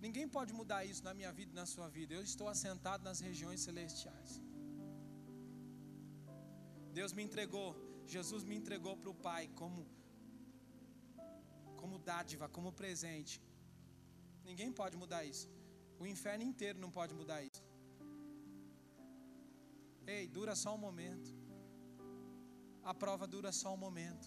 [0.00, 2.14] Ninguém pode mudar isso na minha vida e na sua vida.
[2.14, 4.40] Eu estou assentado nas regiões celestiais.
[6.98, 7.68] Deus me entregou,
[8.06, 9.80] Jesus me entregou para o Pai como
[11.80, 13.34] como dádiva, como presente.
[14.48, 15.48] Ninguém pode mudar isso.
[16.02, 17.62] O inferno inteiro não pode mudar isso.
[20.14, 21.30] Ei, dura só um momento.
[22.82, 24.26] A prova dura só um momento.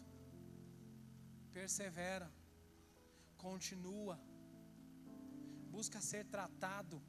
[1.52, 2.32] Persevera.
[3.46, 4.16] Continua.
[5.76, 7.02] Busca ser tratado.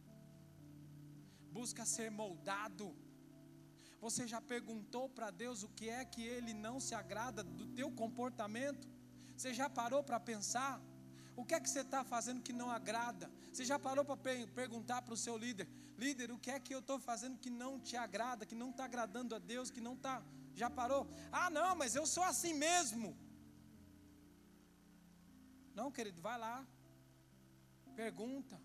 [1.59, 2.87] Busca ser moldado.
[4.01, 7.91] Você já perguntou para Deus o que é que Ele não se agrada do teu
[8.03, 8.89] comportamento?
[9.37, 10.81] Você já parou para pensar?
[11.37, 13.31] O que é que você está fazendo que não agrada?
[13.53, 14.17] Você já parou para
[14.55, 15.67] perguntar para o seu líder:
[15.97, 18.85] líder, o que é que eu estou fazendo que não te agrada, que não está
[18.85, 20.23] agradando a Deus, que não está.
[20.55, 21.09] Já parou?
[21.31, 23.17] Ah, não, mas eu sou assim mesmo.
[25.75, 26.67] Não, querido, vai lá.
[27.97, 28.61] Pergunta.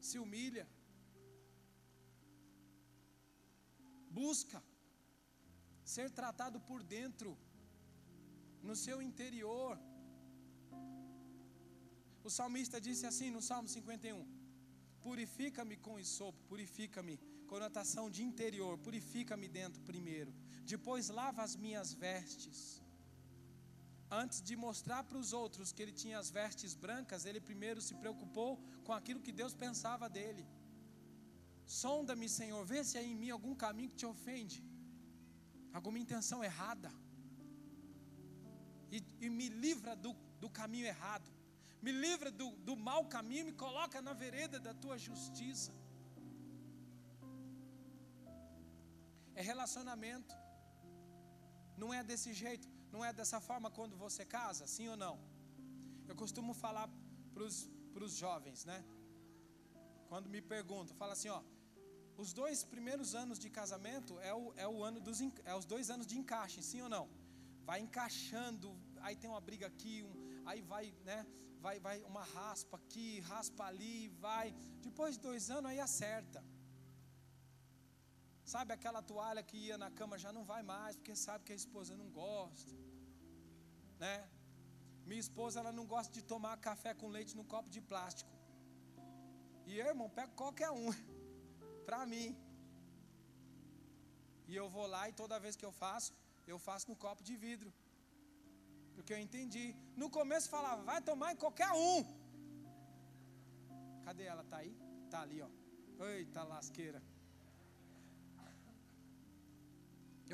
[0.00, 0.66] Se humilha.
[4.10, 4.62] Busca
[5.84, 7.36] ser tratado por dentro,
[8.62, 9.78] no seu interior.
[12.28, 14.22] O salmista disse assim no Salmo 51:
[15.04, 17.14] Purifica-me com isopo, purifica-me,
[17.52, 20.32] conotação de interior, purifica-me dentro primeiro,
[20.72, 22.58] depois lava as minhas vestes.
[24.10, 27.94] Antes de mostrar para os outros que ele tinha as vestes brancas, ele primeiro se
[28.02, 28.50] preocupou
[28.84, 30.44] com aquilo que Deus pensava dele.
[31.82, 34.60] Sonda-me, Senhor, vê se há em mim algum caminho que te ofende,
[35.72, 36.92] alguma intenção errada,
[38.92, 40.12] e, e me livra do,
[40.44, 41.37] do caminho errado
[41.80, 45.72] me livra do, do mau caminho, me coloca na vereda da tua justiça.
[49.34, 50.34] É relacionamento.
[51.76, 55.16] Não é desse jeito, não é dessa forma quando você casa, sim ou não?
[56.08, 56.88] Eu costumo falar
[57.32, 58.84] para os jovens, né?
[60.08, 61.40] Quando me perguntam, fala assim, ó,
[62.22, 65.88] os dois primeiros anos de casamento é o, é o ano dos é os dois
[65.94, 67.08] anos de encaixe, sim ou não?
[67.64, 71.24] Vai encaixando, aí tem uma briga aqui, um, aí vai, né?
[71.64, 74.46] Vai, vai uma raspa aqui, raspa ali, vai.
[74.86, 76.40] Depois de dois anos aí acerta.
[78.52, 81.60] Sabe aquela toalha que ia na cama já não vai mais, porque sabe que a
[81.62, 82.74] esposa não gosta.
[84.02, 84.16] Né?
[85.08, 88.30] Minha esposa ela não gosta de tomar café com leite no copo de plástico.
[89.66, 90.88] E eu, irmão, pego qualquer um
[91.88, 92.28] para mim.
[94.50, 96.10] E eu vou lá e toda vez que eu faço,
[96.46, 97.70] eu faço no copo de vidro.
[98.98, 99.64] Porque eu entendi.
[100.00, 101.98] No começo falava, vai tomar em qualquer um.
[104.06, 104.42] Cadê ela?
[104.52, 104.72] Tá aí?
[105.12, 105.50] Tá ali, ó.
[106.06, 107.00] Eita lasqueira.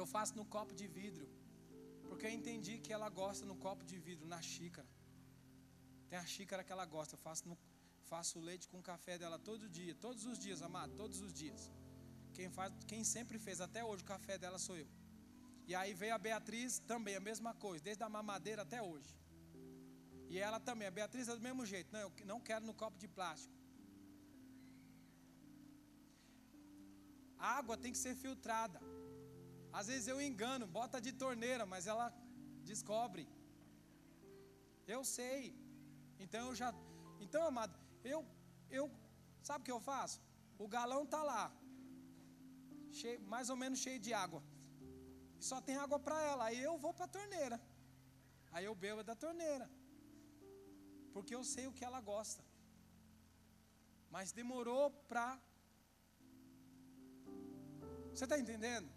[0.00, 1.26] Eu faço no copo de vidro.
[2.08, 4.88] Porque eu entendi que ela gosta no copo de vidro, na xícara.
[6.08, 7.14] Tem a xícara que ela gosta.
[7.16, 7.56] Eu faço, no,
[8.12, 9.94] faço leite com café dela todo dia.
[10.06, 11.70] Todos os dias, amado, todos os dias.
[12.32, 14.88] Quem, faz, quem sempre fez até hoje o café dela sou eu.
[15.66, 19.12] E aí veio a Beatriz também, a mesma coisa, desde a mamadeira até hoje.
[20.32, 22.98] E ela também, a Beatriz é do mesmo jeito, não, eu não quero no copo
[22.98, 23.54] de plástico.
[27.38, 28.80] A água tem que ser filtrada.
[29.78, 32.06] Às vezes eu engano, bota de torneira, mas ela
[32.70, 33.24] descobre.
[34.94, 35.40] Eu sei.
[36.24, 36.68] Então eu já,
[37.24, 37.74] então amado,
[38.12, 38.20] eu
[38.78, 38.84] eu
[39.48, 40.18] sabe o que eu faço?
[40.64, 41.44] O galão tá lá.
[43.00, 44.40] cheio, mais ou menos cheio de água.
[45.48, 46.42] Só tem água para ela.
[46.48, 47.56] Aí eu vou para a torneira.
[48.54, 49.66] Aí eu bebo da torneira.
[51.14, 52.42] Porque eu sei o que ela gosta.
[54.14, 55.26] Mas demorou para.
[58.12, 58.88] Você está entendendo?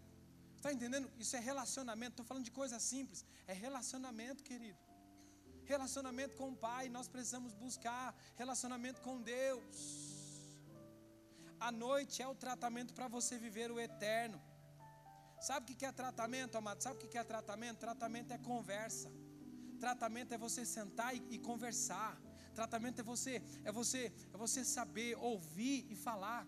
[0.56, 1.06] Está entendendo?
[1.24, 2.14] Isso é relacionamento.
[2.14, 3.20] Estou falando de coisa simples.
[3.46, 4.80] É relacionamento, querido.
[5.74, 6.84] Relacionamento com o Pai.
[6.88, 8.06] Nós precisamos buscar
[8.42, 9.76] relacionamento com Deus.
[11.60, 14.40] A noite é o tratamento para você viver o eterno.
[15.40, 16.82] Sabe o que é tratamento, amado?
[16.82, 17.78] Sabe o que é tratamento?
[17.78, 19.10] Tratamento é conversa.
[19.78, 22.20] Tratamento é você sentar e, conversar.
[22.54, 26.46] Tratamento é você, é você, é você saber ouvir e falar.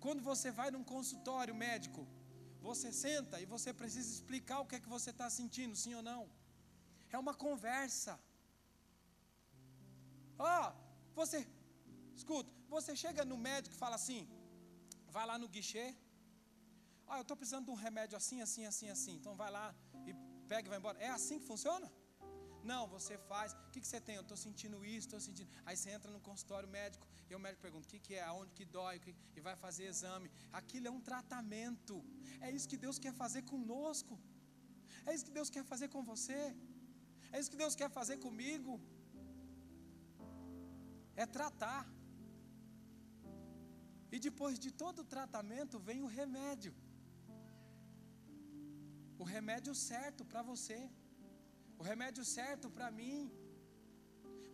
[0.00, 2.06] Quando você vai num consultório médico,
[2.60, 6.02] você senta e você precisa explicar o que é que você está sentindo, sim ou
[6.02, 6.28] não.
[7.10, 8.18] É uma conversa.
[10.38, 10.72] Ó, oh,
[11.14, 11.46] você,
[12.14, 14.28] escuta, você chega no médico e fala assim,
[15.16, 15.86] vai lá no guichê,
[17.08, 19.14] ah, eu estou precisando de um remédio assim, assim, assim, assim.
[19.20, 19.74] Então vai lá
[20.08, 20.14] e
[20.52, 20.98] pega e vai embora.
[20.98, 21.88] É assim que funciona?
[22.70, 23.52] Não, você faz.
[23.52, 24.16] O que, que você tem?
[24.16, 25.50] Eu estou sentindo isso, estou sentindo.
[25.64, 28.52] Aí você entra no consultório médico e o médico pergunta: o que, que é, aonde
[28.58, 28.96] que dói,
[29.36, 30.30] e vai fazer exame.
[30.60, 31.96] Aquilo é um tratamento.
[32.46, 34.14] É isso que Deus quer fazer conosco.
[35.08, 36.40] É isso que Deus quer fazer com você.
[37.32, 38.72] É isso que Deus quer fazer comigo.
[41.22, 41.82] É tratar.
[44.14, 46.72] E depois de todo o tratamento vem o remédio.
[49.22, 50.78] O remédio certo para você.
[51.80, 53.20] O remédio certo para mim.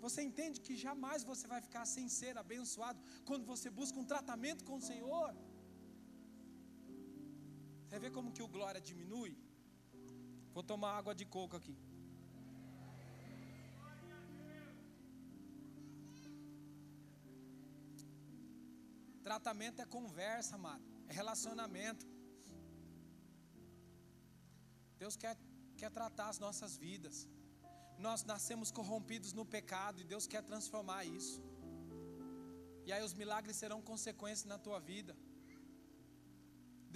[0.05, 4.65] Você entende que jamais você vai ficar sem ser abençoado quando você busca um tratamento
[4.69, 5.31] com o Senhor?
[7.85, 9.33] Você vê como que o glória diminui?
[10.55, 11.77] Vou tomar água de coco aqui.
[19.29, 20.85] Tratamento é conversa, amado.
[21.09, 22.05] É relacionamento.
[25.03, 25.37] Deus quer,
[25.81, 27.17] quer tratar as nossas vidas.
[28.07, 31.41] Nós nascemos corrompidos no pecado e Deus quer transformar isso.
[32.87, 35.15] E aí os milagres serão consequências na tua vida.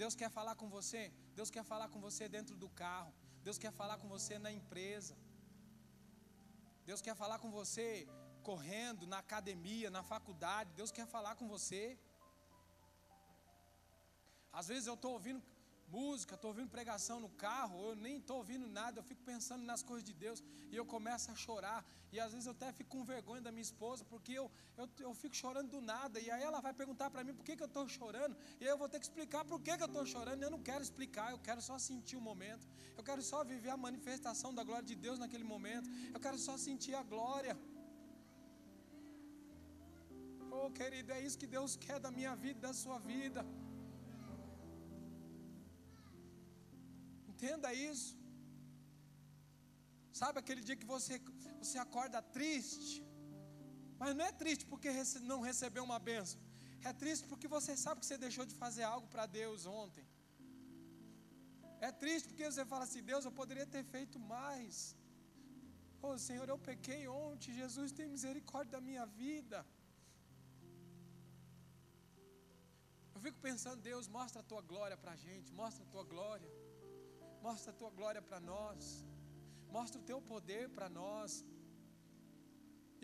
[0.01, 1.03] Deus quer falar com você.
[1.39, 3.13] Deus quer falar com você dentro do carro.
[3.47, 5.15] Deus quer falar com você na empresa.
[6.89, 7.89] Deus quer falar com você
[8.49, 10.75] correndo na academia, na faculdade.
[10.81, 11.83] Deus quer falar com você.
[14.59, 15.41] Às vezes eu estou ouvindo
[15.87, 19.81] música, estou ouvindo pregação no carro, eu nem estou ouvindo nada, eu fico pensando nas
[19.81, 21.85] coisas de Deus e eu começo a chorar.
[22.11, 25.13] E às vezes eu até fico com vergonha da minha esposa, porque eu, eu, eu
[25.13, 26.19] fico chorando do nada.
[26.19, 28.69] E aí ela vai perguntar para mim por que, que eu estou chorando, e aí
[28.69, 30.43] eu vou ter que explicar por que, que eu estou chorando.
[30.43, 32.67] Eu não quero explicar, eu quero só sentir o momento,
[32.97, 36.57] eu quero só viver a manifestação da glória de Deus naquele momento, eu quero só
[36.57, 37.57] sentir a glória.
[40.59, 43.45] Oh, querido, é isso que Deus quer da minha vida, da sua vida.
[47.37, 48.11] Entenda isso.
[50.19, 51.15] Sabe aquele dia que você,
[51.63, 52.95] você acorda triste,
[53.99, 54.89] mas não é triste porque
[55.31, 56.39] não recebeu uma benção,
[56.89, 60.05] é triste porque você sabe que você deixou de fazer algo para Deus ontem.
[61.87, 64.75] É triste porque você fala assim: Deus, eu poderia ter feito mais.
[66.07, 69.59] Oh Senhor, eu pequei ontem, Jesus tem misericórdia da minha vida.
[73.15, 76.49] Eu fico pensando, Deus, mostra a tua glória para a gente, mostra a tua glória.
[77.47, 79.05] Mostra a tua glória para nós.
[79.75, 81.45] Mostra o teu poder para nós.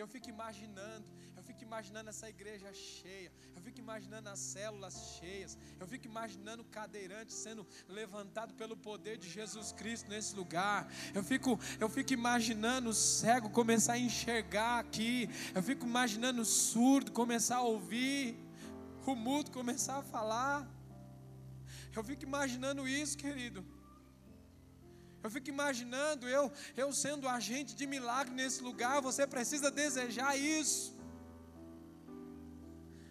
[0.01, 5.51] Eu fico imaginando, eu fico imaginando essa igreja cheia, eu fico imaginando as células cheias,
[5.79, 10.91] eu fico imaginando o cadeirante sendo levantado pelo poder de Jesus Cristo nesse lugar.
[11.13, 16.45] Eu fico, eu fico imaginando o cego começar a enxergar aqui, eu fico imaginando o
[16.45, 18.35] surdo começar a ouvir,
[19.05, 20.67] o mudo começar a falar.
[21.95, 23.63] Eu fico imaginando isso, querido.
[25.23, 26.45] Eu fico imaginando eu,
[26.75, 28.95] eu sendo agente de milagre nesse lugar.
[29.09, 30.93] Você precisa desejar isso.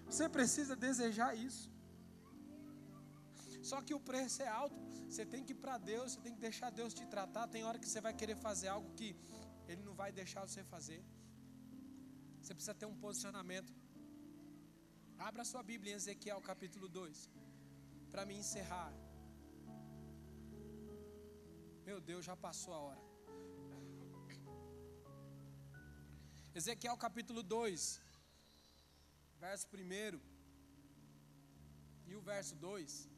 [0.06, 1.72] Você precisa desejar isso.
[3.70, 4.76] Só que o preço é alto.
[5.08, 7.46] Você tem que ir para Deus, você tem que deixar Deus te tratar.
[7.54, 9.08] Tem hora que você vai querer fazer algo que
[9.70, 11.02] Ele não vai deixar você fazer.
[12.40, 13.72] Você precisa ter um posicionamento.
[15.18, 17.30] Abra sua Bíblia em Ezequiel capítulo 2.
[18.10, 18.92] Para me encerrar.
[21.92, 23.02] Meu Deus, já passou a hora.
[26.58, 27.80] Ezequiel capítulo 2,
[29.42, 30.18] verso 1
[32.10, 33.10] e o verso 2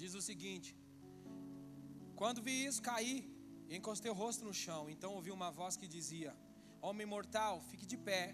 [0.00, 0.70] diz o seguinte:
[2.20, 3.22] Quando vi isso cair,
[3.78, 6.34] encostei o rosto no chão, então ouvi uma voz que dizia:
[6.80, 8.24] Homem mortal, fique de pé,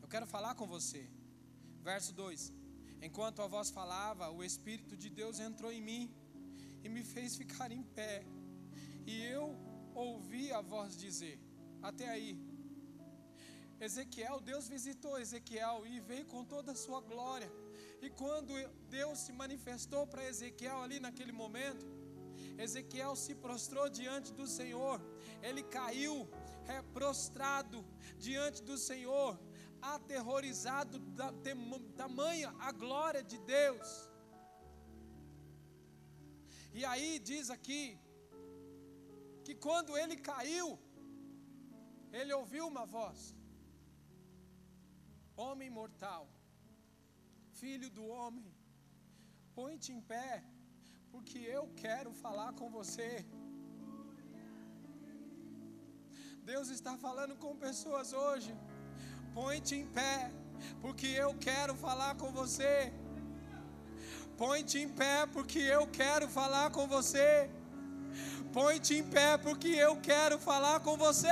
[0.00, 1.04] eu quero falar com você.
[1.90, 2.52] Verso 2:
[3.08, 6.04] Enquanto a voz falava, o Espírito de Deus entrou em mim
[6.84, 8.24] e me fez ficar em pé.
[9.06, 9.56] E eu
[9.94, 11.38] ouvi a voz dizer:
[11.82, 12.38] Até aí.
[13.80, 17.50] Ezequiel, Deus visitou Ezequiel e veio com toda a sua glória.
[18.00, 18.52] E quando
[18.88, 21.84] Deus se manifestou para Ezequiel ali naquele momento,
[22.58, 25.00] Ezequiel se prostrou diante do Senhor,
[25.42, 26.28] ele caiu
[26.68, 27.84] é, prostrado
[28.18, 29.38] diante do Senhor,
[29.80, 31.32] aterrorizado da
[31.96, 34.11] tamanha a glória de Deus.
[36.78, 37.82] E aí diz aqui
[39.44, 40.68] que quando ele caiu,
[42.18, 43.20] ele ouviu uma voz:
[45.44, 46.24] Homem mortal,
[47.60, 48.48] filho do homem,
[49.56, 50.30] põe-te em pé,
[51.12, 53.10] porque eu quero falar com você.
[56.50, 58.52] Deus está falando com pessoas hoje.
[59.34, 60.16] Põe-te em pé,
[60.80, 62.74] porque eu quero falar com você.
[64.36, 67.50] Põe-te em pé, porque eu quero falar com você.
[68.52, 71.28] Põe-te em pé, porque eu quero falar com você.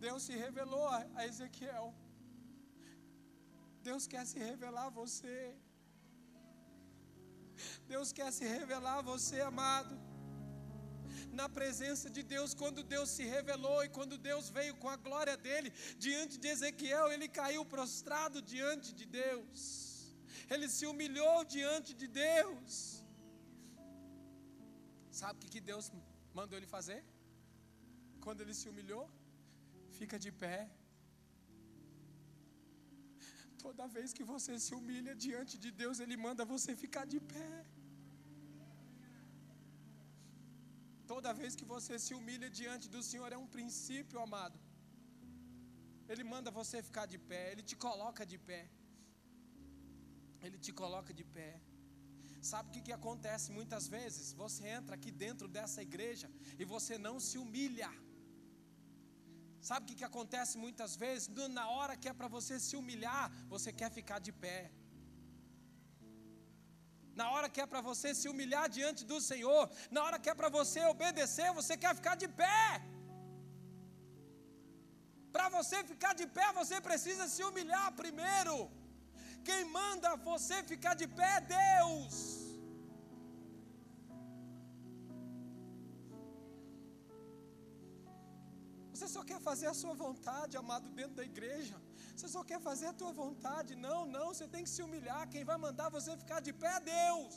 [0.00, 1.94] Deus se revelou a Ezequiel.
[3.82, 5.54] Deus quer se revelar a você.
[7.86, 9.94] Deus quer se revelar a você, amado.
[11.40, 15.36] Na presença de Deus, quando Deus se revelou e quando Deus veio com a glória
[15.46, 15.70] dele
[16.06, 19.60] diante de Ezequiel, ele caiu prostrado diante de Deus.
[20.52, 23.02] Ele se humilhou diante de Deus.
[25.20, 25.86] Sabe o que, Deus
[26.38, 27.00] mandou ele fazer?
[28.24, 29.04] Quando ele se humilhou?
[29.98, 30.58] Fica de pé.
[33.64, 37.50] Toda vez que você se humilha diante de Deus, Ele manda você ficar de pé.
[41.06, 44.58] Toda vez que você se humilha diante do Senhor, é um princípio, amado.
[46.12, 48.62] Ele manda você ficar de pé, Ele te coloca de pé.
[50.44, 51.52] Ele te coloca de pé.
[52.50, 54.32] Sabe o que, que acontece muitas vezes?
[54.42, 56.28] Você entra aqui dentro dessa igreja
[56.58, 57.90] e você não se humilha.
[59.68, 61.28] Sabe o que, que acontece muitas vezes?
[61.58, 63.24] Na hora que é para você se humilhar,
[63.54, 64.58] você quer ficar de pé.
[67.20, 70.34] Na hora que é para você se humilhar diante do Senhor, na hora que é
[70.40, 72.66] para você obedecer, você quer ficar de pé.
[75.34, 78.56] Para você ficar de pé, você precisa se humilhar primeiro.
[79.48, 82.14] Quem manda você ficar de pé é Deus.
[88.92, 91.76] Você só quer fazer a sua vontade, amado, dentro da igreja.
[92.22, 93.70] Você só quer fazer a tua vontade.
[93.84, 95.22] Não, não, você tem que se humilhar.
[95.32, 97.36] Quem vai mandar você ficar de pé é Deus.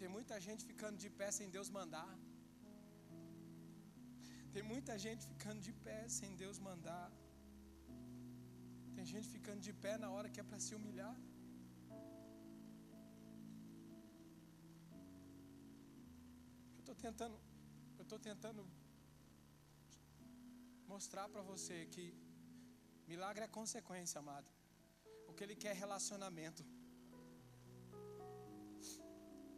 [0.00, 2.10] Tem muita gente ficando de pé sem Deus mandar.
[4.54, 7.08] Tem muita gente ficando de pé sem Deus mandar.
[8.96, 11.14] Tem gente ficando de pé na hora que é para se humilhar.
[16.92, 17.36] Estou tentando,
[17.98, 18.62] eu estou tentando
[20.92, 22.04] mostrar para você que
[23.12, 24.48] milagre é consequência, amado.
[25.28, 26.62] O que ele quer é relacionamento.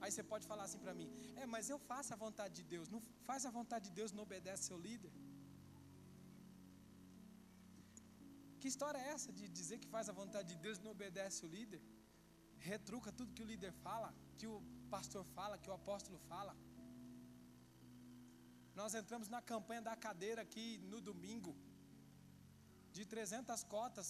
[0.02, 1.08] Aí você pode falar assim para mim:
[1.42, 2.88] É, mas eu faço a vontade de Deus.
[2.94, 5.12] Não faz a vontade de Deus, não obedece seu líder.
[8.60, 11.40] Que história é essa de dizer que faz a vontade de Deus e não obedece
[11.46, 11.80] o líder?
[12.70, 14.08] Retruca tudo que o líder fala,
[14.38, 14.56] que o
[14.94, 16.54] pastor fala, que o apóstolo fala.
[18.80, 21.52] Nós entramos na campanha da cadeira aqui no domingo,
[22.96, 24.08] de 300 cotas,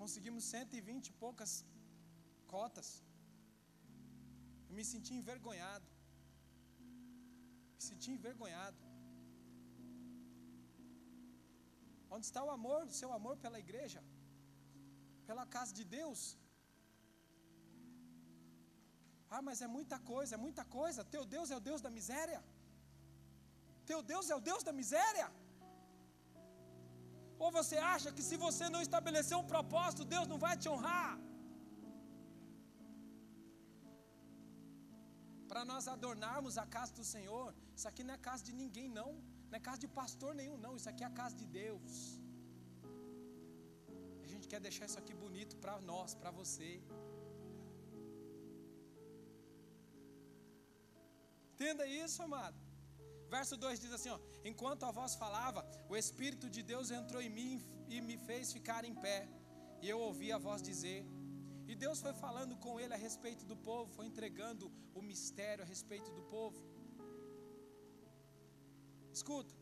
[0.00, 1.52] conseguimos 120 e poucas
[2.54, 2.88] cotas.
[4.68, 5.86] Eu me senti envergonhado.
[7.76, 8.80] Me senti envergonhado.
[12.14, 14.02] Onde está o amor, o seu amor pela igreja?
[15.28, 16.20] Pela casa de Deus?
[19.34, 21.10] Ah, mas é muita coisa, é muita coisa.
[21.14, 22.40] Teu Deus é o Deus da miséria.
[23.90, 25.26] Teu Deus é o Deus da miséria?
[27.44, 31.12] Ou você acha que se você não estabelecer um propósito, Deus não vai te honrar?
[35.50, 39.10] Para nós adornarmos a casa do Senhor, isso aqui não é casa de ninguém, não.
[39.48, 40.74] Não é casa de pastor nenhum, não.
[40.78, 41.92] Isso aqui é a casa de Deus.
[44.24, 46.70] A gente quer deixar isso aqui bonito para nós, para você.
[51.54, 52.67] Entenda isso, amado.
[53.28, 57.28] Verso 2 diz assim: ó, Enquanto a voz falava, o Espírito de Deus entrou em
[57.38, 57.54] mim
[57.88, 59.28] e me fez ficar em pé.
[59.82, 61.00] E eu ouvi a voz dizer:
[61.66, 65.66] E Deus foi falando com ele a respeito do povo, foi entregando o mistério a
[65.74, 66.60] respeito do povo.
[69.18, 69.54] Escuta,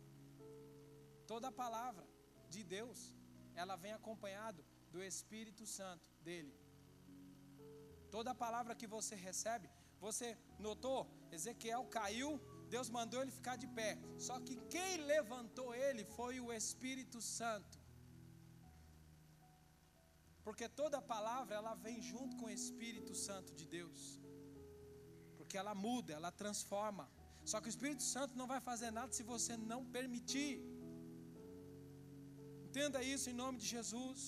[1.27, 2.07] toda a palavra
[2.49, 3.15] de Deus,
[3.55, 6.55] ela vem acompanhado do Espírito Santo dele.
[8.11, 11.01] Toda a palavra que você recebe, você notou?
[11.33, 12.41] Ezequiel caiu,
[12.75, 13.91] Deus mandou ele ficar de pé.
[14.27, 17.77] Só que quem levantou ele foi o Espírito Santo.
[20.47, 24.01] Porque toda palavra ela vem junto com o Espírito Santo de Deus.
[25.39, 27.07] Porque ela muda, ela transforma.
[27.51, 30.53] Só que o Espírito Santo não vai fazer nada se você não permitir.
[32.67, 34.23] Entenda isso em nome de Jesus.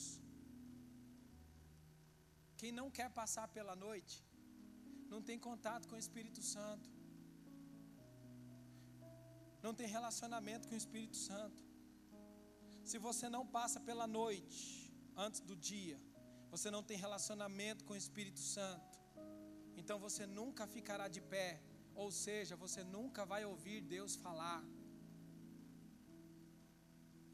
[2.60, 4.16] Quem não quer passar pela noite,
[5.12, 6.88] não tem contato com o Espírito Santo,
[9.62, 11.62] não tem relacionamento com o Espírito Santo.
[12.84, 15.98] Se você não passa pela noite antes do dia,
[16.50, 18.98] você não tem relacionamento com o Espírito Santo,
[19.76, 21.60] então você nunca ficará de pé,
[21.94, 24.62] ou seja, você nunca vai ouvir Deus falar.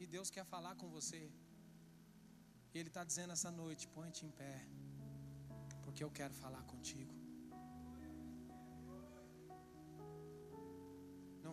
[0.00, 1.22] E Deus quer falar com você.
[2.72, 4.66] E Ele está dizendo essa noite: põe-te em pé,
[5.82, 7.23] porque eu quero falar contigo.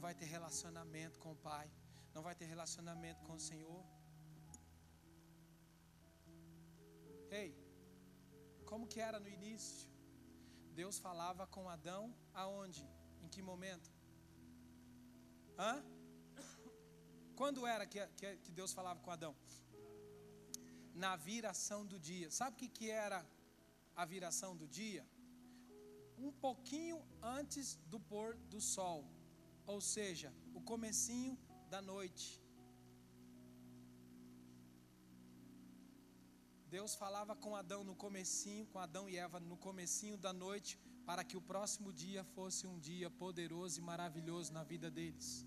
[0.06, 1.68] Vai ter relacionamento com o Pai,
[2.14, 3.84] não vai ter relacionamento com o Senhor.
[7.40, 7.50] Ei,
[8.70, 9.88] como que era no início?
[10.82, 12.84] Deus falava com Adão aonde?
[13.22, 13.90] Em que momento?
[15.58, 15.74] Hã?
[17.36, 19.36] Quando era que, que, que Deus falava com Adão?
[20.94, 22.30] Na viração do dia.
[22.40, 23.26] Sabe o que, que era
[23.96, 25.06] a viração do dia?
[26.18, 29.02] Um pouquinho antes do pôr do sol.
[29.66, 31.38] Ou seja, o comecinho
[31.70, 32.42] da noite.
[36.70, 41.24] Deus falava com Adão no comecinho, com Adão e Eva no comecinho da noite, para
[41.24, 45.46] que o próximo dia fosse um dia poderoso e maravilhoso na vida deles.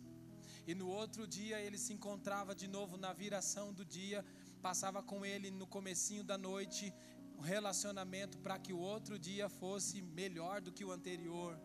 [0.67, 4.25] E no outro dia ele se encontrava de novo na viração do dia,
[4.63, 6.93] passava com ele no comecinho da noite
[7.39, 11.59] um relacionamento para que o outro dia fosse melhor do que o anterior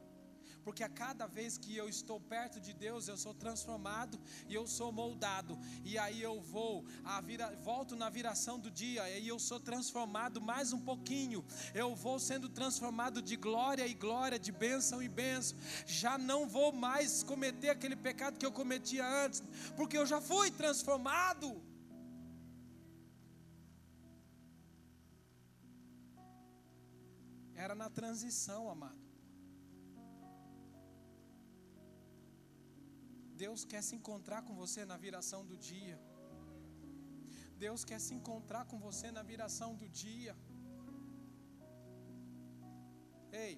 [0.64, 4.68] porque a cada vez que eu estou perto de Deus, eu sou transformado e eu
[4.68, 9.40] sou moldado, e aí eu vou, a vira, volto na viração do dia, e eu
[9.40, 15.02] sou transformado mais um pouquinho, eu vou sendo transformado de glória e glória, de bênção
[15.02, 19.42] e bênção, já não vou mais cometer aquele pecado que eu cometia antes,
[19.76, 21.62] porque eu já fui transformado.
[27.56, 29.09] Era na transição, amado.
[33.44, 35.98] Deus quer se encontrar com você na viração do dia.
[37.66, 40.34] Deus quer se encontrar com você na viração do dia.
[43.46, 43.56] Ei.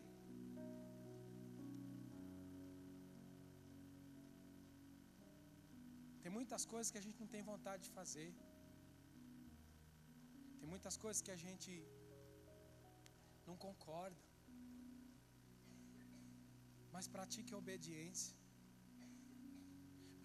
[6.24, 8.30] Tem muitas coisas que a gente não tem vontade de fazer.
[10.60, 11.74] Tem muitas coisas que a gente
[13.48, 14.22] não concorda.
[16.94, 18.41] Mas pratique a obediência.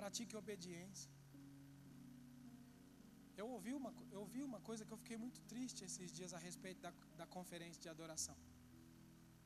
[0.00, 1.10] Pratique obediência.
[3.40, 6.38] Eu ouvi, uma, eu ouvi uma coisa que eu fiquei muito triste esses dias a
[6.48, 8.36] respeito da, da conferência de adoração.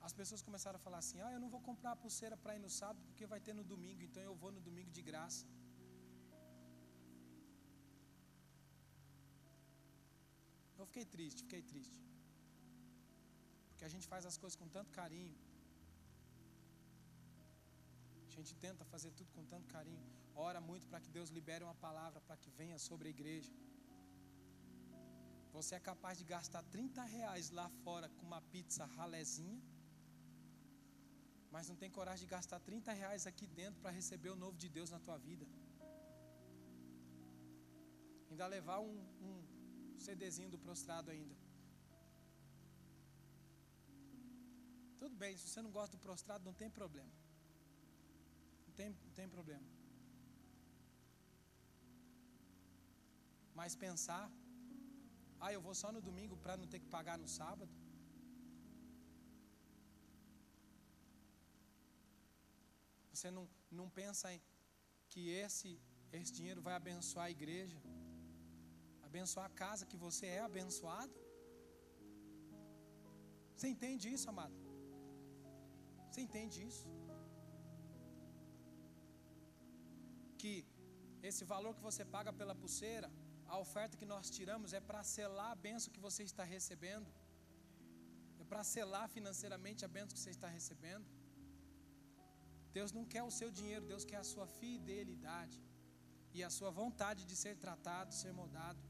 [0.07, 2.61] As pessoas começaram a falar assim: ah, eu não vou comprar a pulseira para ir
[2.67, 5.45] no sábado porque vai ter no domingo, então eu vou no domingo de graça.
[10.81, 11.99] Eu fiquei triste, fiquei triste.
[13.69, 15.37] Porque a gente faz as coisas com tanto carinho.
[18.29, 20.09] A gente tenta fazer tudo com tanto carinho.
[20.49, 23.53] Ora muito para que Deus libere uma palavra para que venha sobre a igreja.
[25.57, 29.61] Você é capaz de gastar 30 reais lá fora com uma pizza ralezinha,
[31.55, 34.69] mas não tem coragem de gastar 30 reais aqui dentro para receber o novo de
[34.77, 35.47] Deus na tua vida.
[38.31, 39.35] Ainda levar um, um
[40.07, 41.37] CDzinho do prostrado ainda.
[45.03, 47.13] Tudo bem, se você não gosta do prostrado, não tem problema
[48.81, 49.80] tem, não tem problema.
[53.61, 54.25] Mas pensar,
[55.43, 57.73] ah, eu vou só no domingo para não ter que pagar no sábado.
[63.13, 63.45] Você não,
[63.79, 64.41] não pensa em
[65.11, 65.71] que esse,
[66.19, 67.79] esse dinheiro vai abençoar a igreja,
[69.09, 71.15] abençoar a casa que você é abençoado?
[73.57, 74.57] Você entende isso, amado?
[76.09, 76.87] Você entende isso?
[80.41, 80.53] que
[81.29, 83.09] esse valor que você paga pela pulseira,
[83.55, 87.09] a oferta que nós tiramos é para selar a benção que você está recebendo.
[88.43, 91.07] É para selar financeiramente a bênção que você está recebendo.
[92.79, 95.59] Deus não quer o seu dinheiro, Deus quer a sua fidelidade
[96.37, 98.81] e a sua vontade de ser tratado, ser moldado.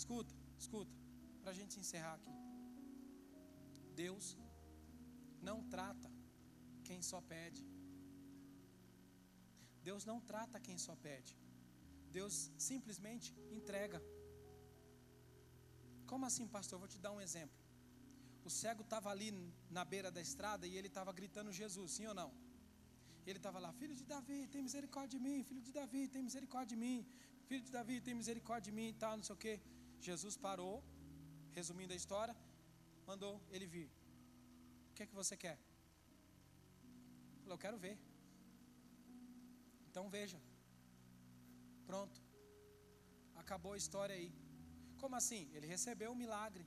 [0.00, 0.94] Escuta, escuta,
[1.42, 2.34] para a gente encerrar aqui.
[4.02, 4.24] Deus
[5.50, 6.10] não trata
[6.88, 7.62] quem só pede.
[9.88, 11.32] Deus não trata quem só pede.
[12.18, 12.34] Deus
[12.70, 13.26] simplesmente
[13.58, 13.98] entrega.
[16.10, 16.78] Como assim, pastor?
[16.84, 17.58] Vou te dar um exemplo.
[18.48, 19.28] O cego estava ali
[19.76, 22.30] na beira da estrada e ele estava gritando Jesus, sim ou não?
[23.28, 26.76] Ele estava lá, filho de Davi, tem misericórdia de mim, filho de Davi, tem misericórdia
[26.76, 27.06] de mim,
[27.48, 29.54] filho de Davi, tem misericórdia de mim e tal, não sei o que.
[30.08, 30.74] Jesus parou,
[31.58, 32.34] resumindo a história,
[33.10, 33.88] mandou ele vir.
[34.90, 35.56] O que é que você quer?
[37.42, 37.96] Falou, eu quero ver.
[39.88, 40.40] Então veja.
[41.90, 42.18] Pronto.
[43.42, 44.30] Acabou a história aí.
[45.02, 45.42] Como assim?
[45.54, 46.64] Ele recebeu o um milagre.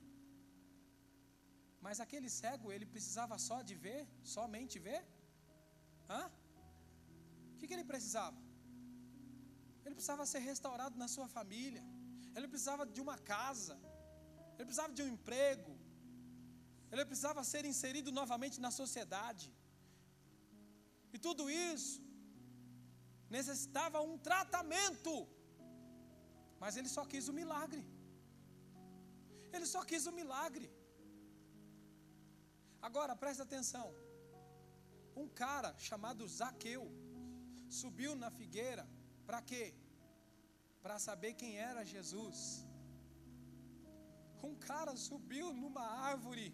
[1.84, 4.02] Mas aquele cego, ele precisava só de ver?
[4.36, 5.02] Somente ver?
[6.08, 6.24] Hã?
[7.52, 8.38] O que, que ele precisava?
[9.84, 11.84] Ele precisava ser restaurado na sua família.
[12.36, 13.76] Ele precisava de uma casa.
[14.54, 15.74] Ele precisava de um emprego.
[16.90, 19.48] Ele precisava ser inserido novamente na sociedade.
[21.14, 22.05] E tudo isso
[23.28, 25.14] necessitava um tratamento.
[26.62, 27.82] Mas ele só quis o milagre.
[29.52, 30.68] Ele só quis o milagre.
[32.88, 33.88] Agora presta atenção.
[35.22, 36.84] Um cara chamado Zaqueu
[37.80, 38.86] subiu na figueira
[39.26, 39.74] para quê?
[40.82, 42.38] Para saber quem era Jesus.
[44.48, 46.46] Um cara subiu numa árvore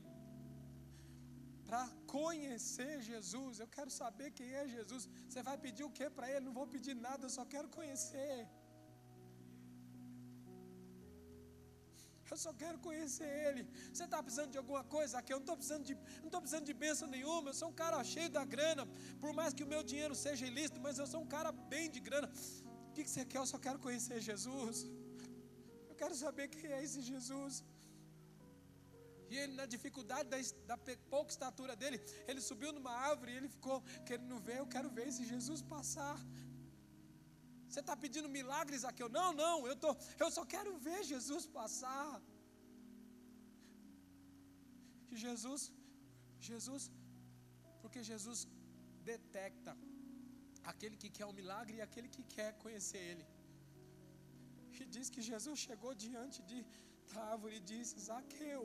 [1.73, 3.53] para conhecer Jesus.
[3.62, 5.03] Eu quero saber quem é Jesus.
[5.29, 6.45] Você vai pedir o que para ele?
[6.49, 8.37] Não vou pedir nada, eu só quero conhecer.
[12.33, 13.62] Eu só quero conhecer Ele.
[13.93, 15.18] Você está precisando de alguma coisa?
[15.18, 17.51] Aqui eu não estou precisando de, não estou precisando de bênção nenhuma.
[17.51, 18.85] Eu sou um cara cheio da grana.
[19.23, 22.01] Por mais que o meu dinheiro seja ilícito, mas eu sou um cara bem de
[22.09, 22.31] grana.
[22.89, 23.41] O que, que você quer?
[23.43, 24.79] Eu só quero conhecer Jesus.
[25.91, 27.62] Eu quero saber quem é esse Jesus.
[29.33, 30.39] E ele, na dificuldade da,
[30.70, 30.76] da,
[31.14, 31.99] pouca estatura dele,
[32.30, 33.78] ele subiu numa árvore e ele ficou
[34.09, 34.59] querendo ver.
[34.62, 36.18] Eu quero ver esse Jesus passar.
[37.68, 39.03] Você está pedindo milagres aqui?
[39.07, 39.91] Eu não, não, eu, tô,
[40.22, 42.11] eu só quero ver Jesus passar.
[45.12, 45.62] E Jesus,
[46.49, 46.85] Jesus,
[47.83, 48.41] porque Jesus
[49.11, 49.72] detecta
[50.70, 53.26] aquele que quer o um milagre e aquele que quer conhecer Ele.
[54.80, 56.59] E diz que Jesus chegou diante de,
[57.14, 58.64] da árvore e disse: Zaqueu,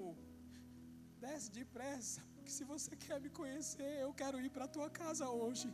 [1.27, 5.27] desce depressa, porque se você quer me conhecer, eu quero ir para a tua casa
[5.41, 5.69] hoje.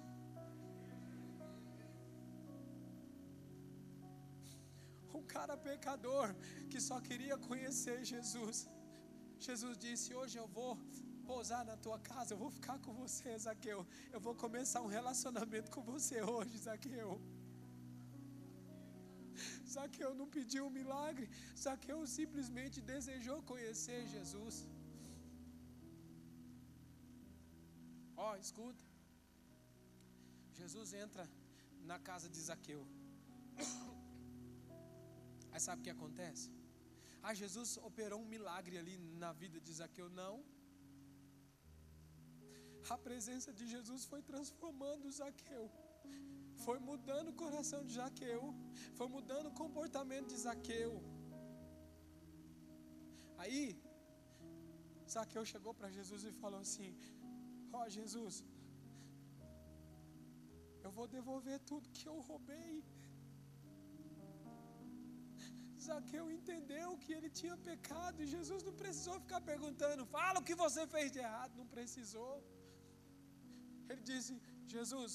[5.20, 6.28] um cara pecador
[6.72, 8.58] que só queria conhecer Jesus.
[9.48, 10.72] Jesus disse: Hoje eu vou
[11.30, 13.80] pousar na tua casa, eu vou ficar com você, Zaqueu.
[14.16, 17.10] Eu vou começar um relacionamento com você hoje, Zaqueu.
[19.76, 21.28] Zaqueu não pediu um milagre,
[21.66, 24.58] Zaqueu simplesmente desejou conhecer Jesus.
[28.40, 28.84] Escuta.
[30.60, 31.30] Jesus entra
[31.92, 32.86] na casa de Zaqueu.
[35.52, 36.52] Aí sabe o que acontece?
[37.22, 40.10] Ah, Jesus operou um milagre ali na vida de Zaqueu.
[40.10, 40.44] Não.
[42.90, 45.66] A presença de Jesus foi transformando Zaqueu.
[46.66, 48.54] Foi mudando o coração de Zaqueu.
[48.98, 50.92] Foi mudando o comportamento de Zaqueu.
[53.38, 53.64] Aí,
[55.10, 56.90] Zaqueu chegou para Jesus e falou assim:
[57.78, 58.36] Ó oh, Jesus,
[60.86, 62.74] eu vou devolver tudo que eu roubei.
[65.86, 70.58] Zaqueu entendeu que ele tinha pecado e Jesus não precisou ficar perguntando: fala o que
[70.66, 71.60] você fez de errado.
[71.62, 72.34] Não precisou.
[73.90, 74.34] Ele disse:
[74.76, 75.14] Jesus,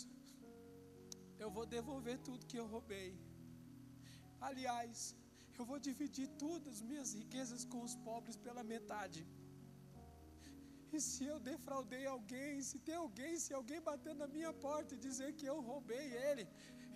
[1.44, 3.10] eu vou devolver tudo que eu roubei.
[4.48, 4.98] Aliás,
[5.58, 9.20] eu vou dividir todas as minhas riquezas com os pobres pela metade.
[10.96, 15.04] E se eu defraudei alguém, se tem alguém, se alguém bater na minha porta e
[15.08, 16.44] dizer que eu roubei ele,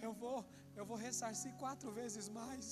[0.06, 0.38] eu vou,
[0.78, 2.66] eu vou ressarcir quatro vezes mais.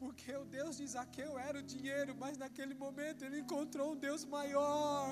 [0.00, 4.24] Porque o Deus de Zaqueu era o dinheiro, mas naquele momento ele encontrou um Deus
[4.36, 5.06] maior.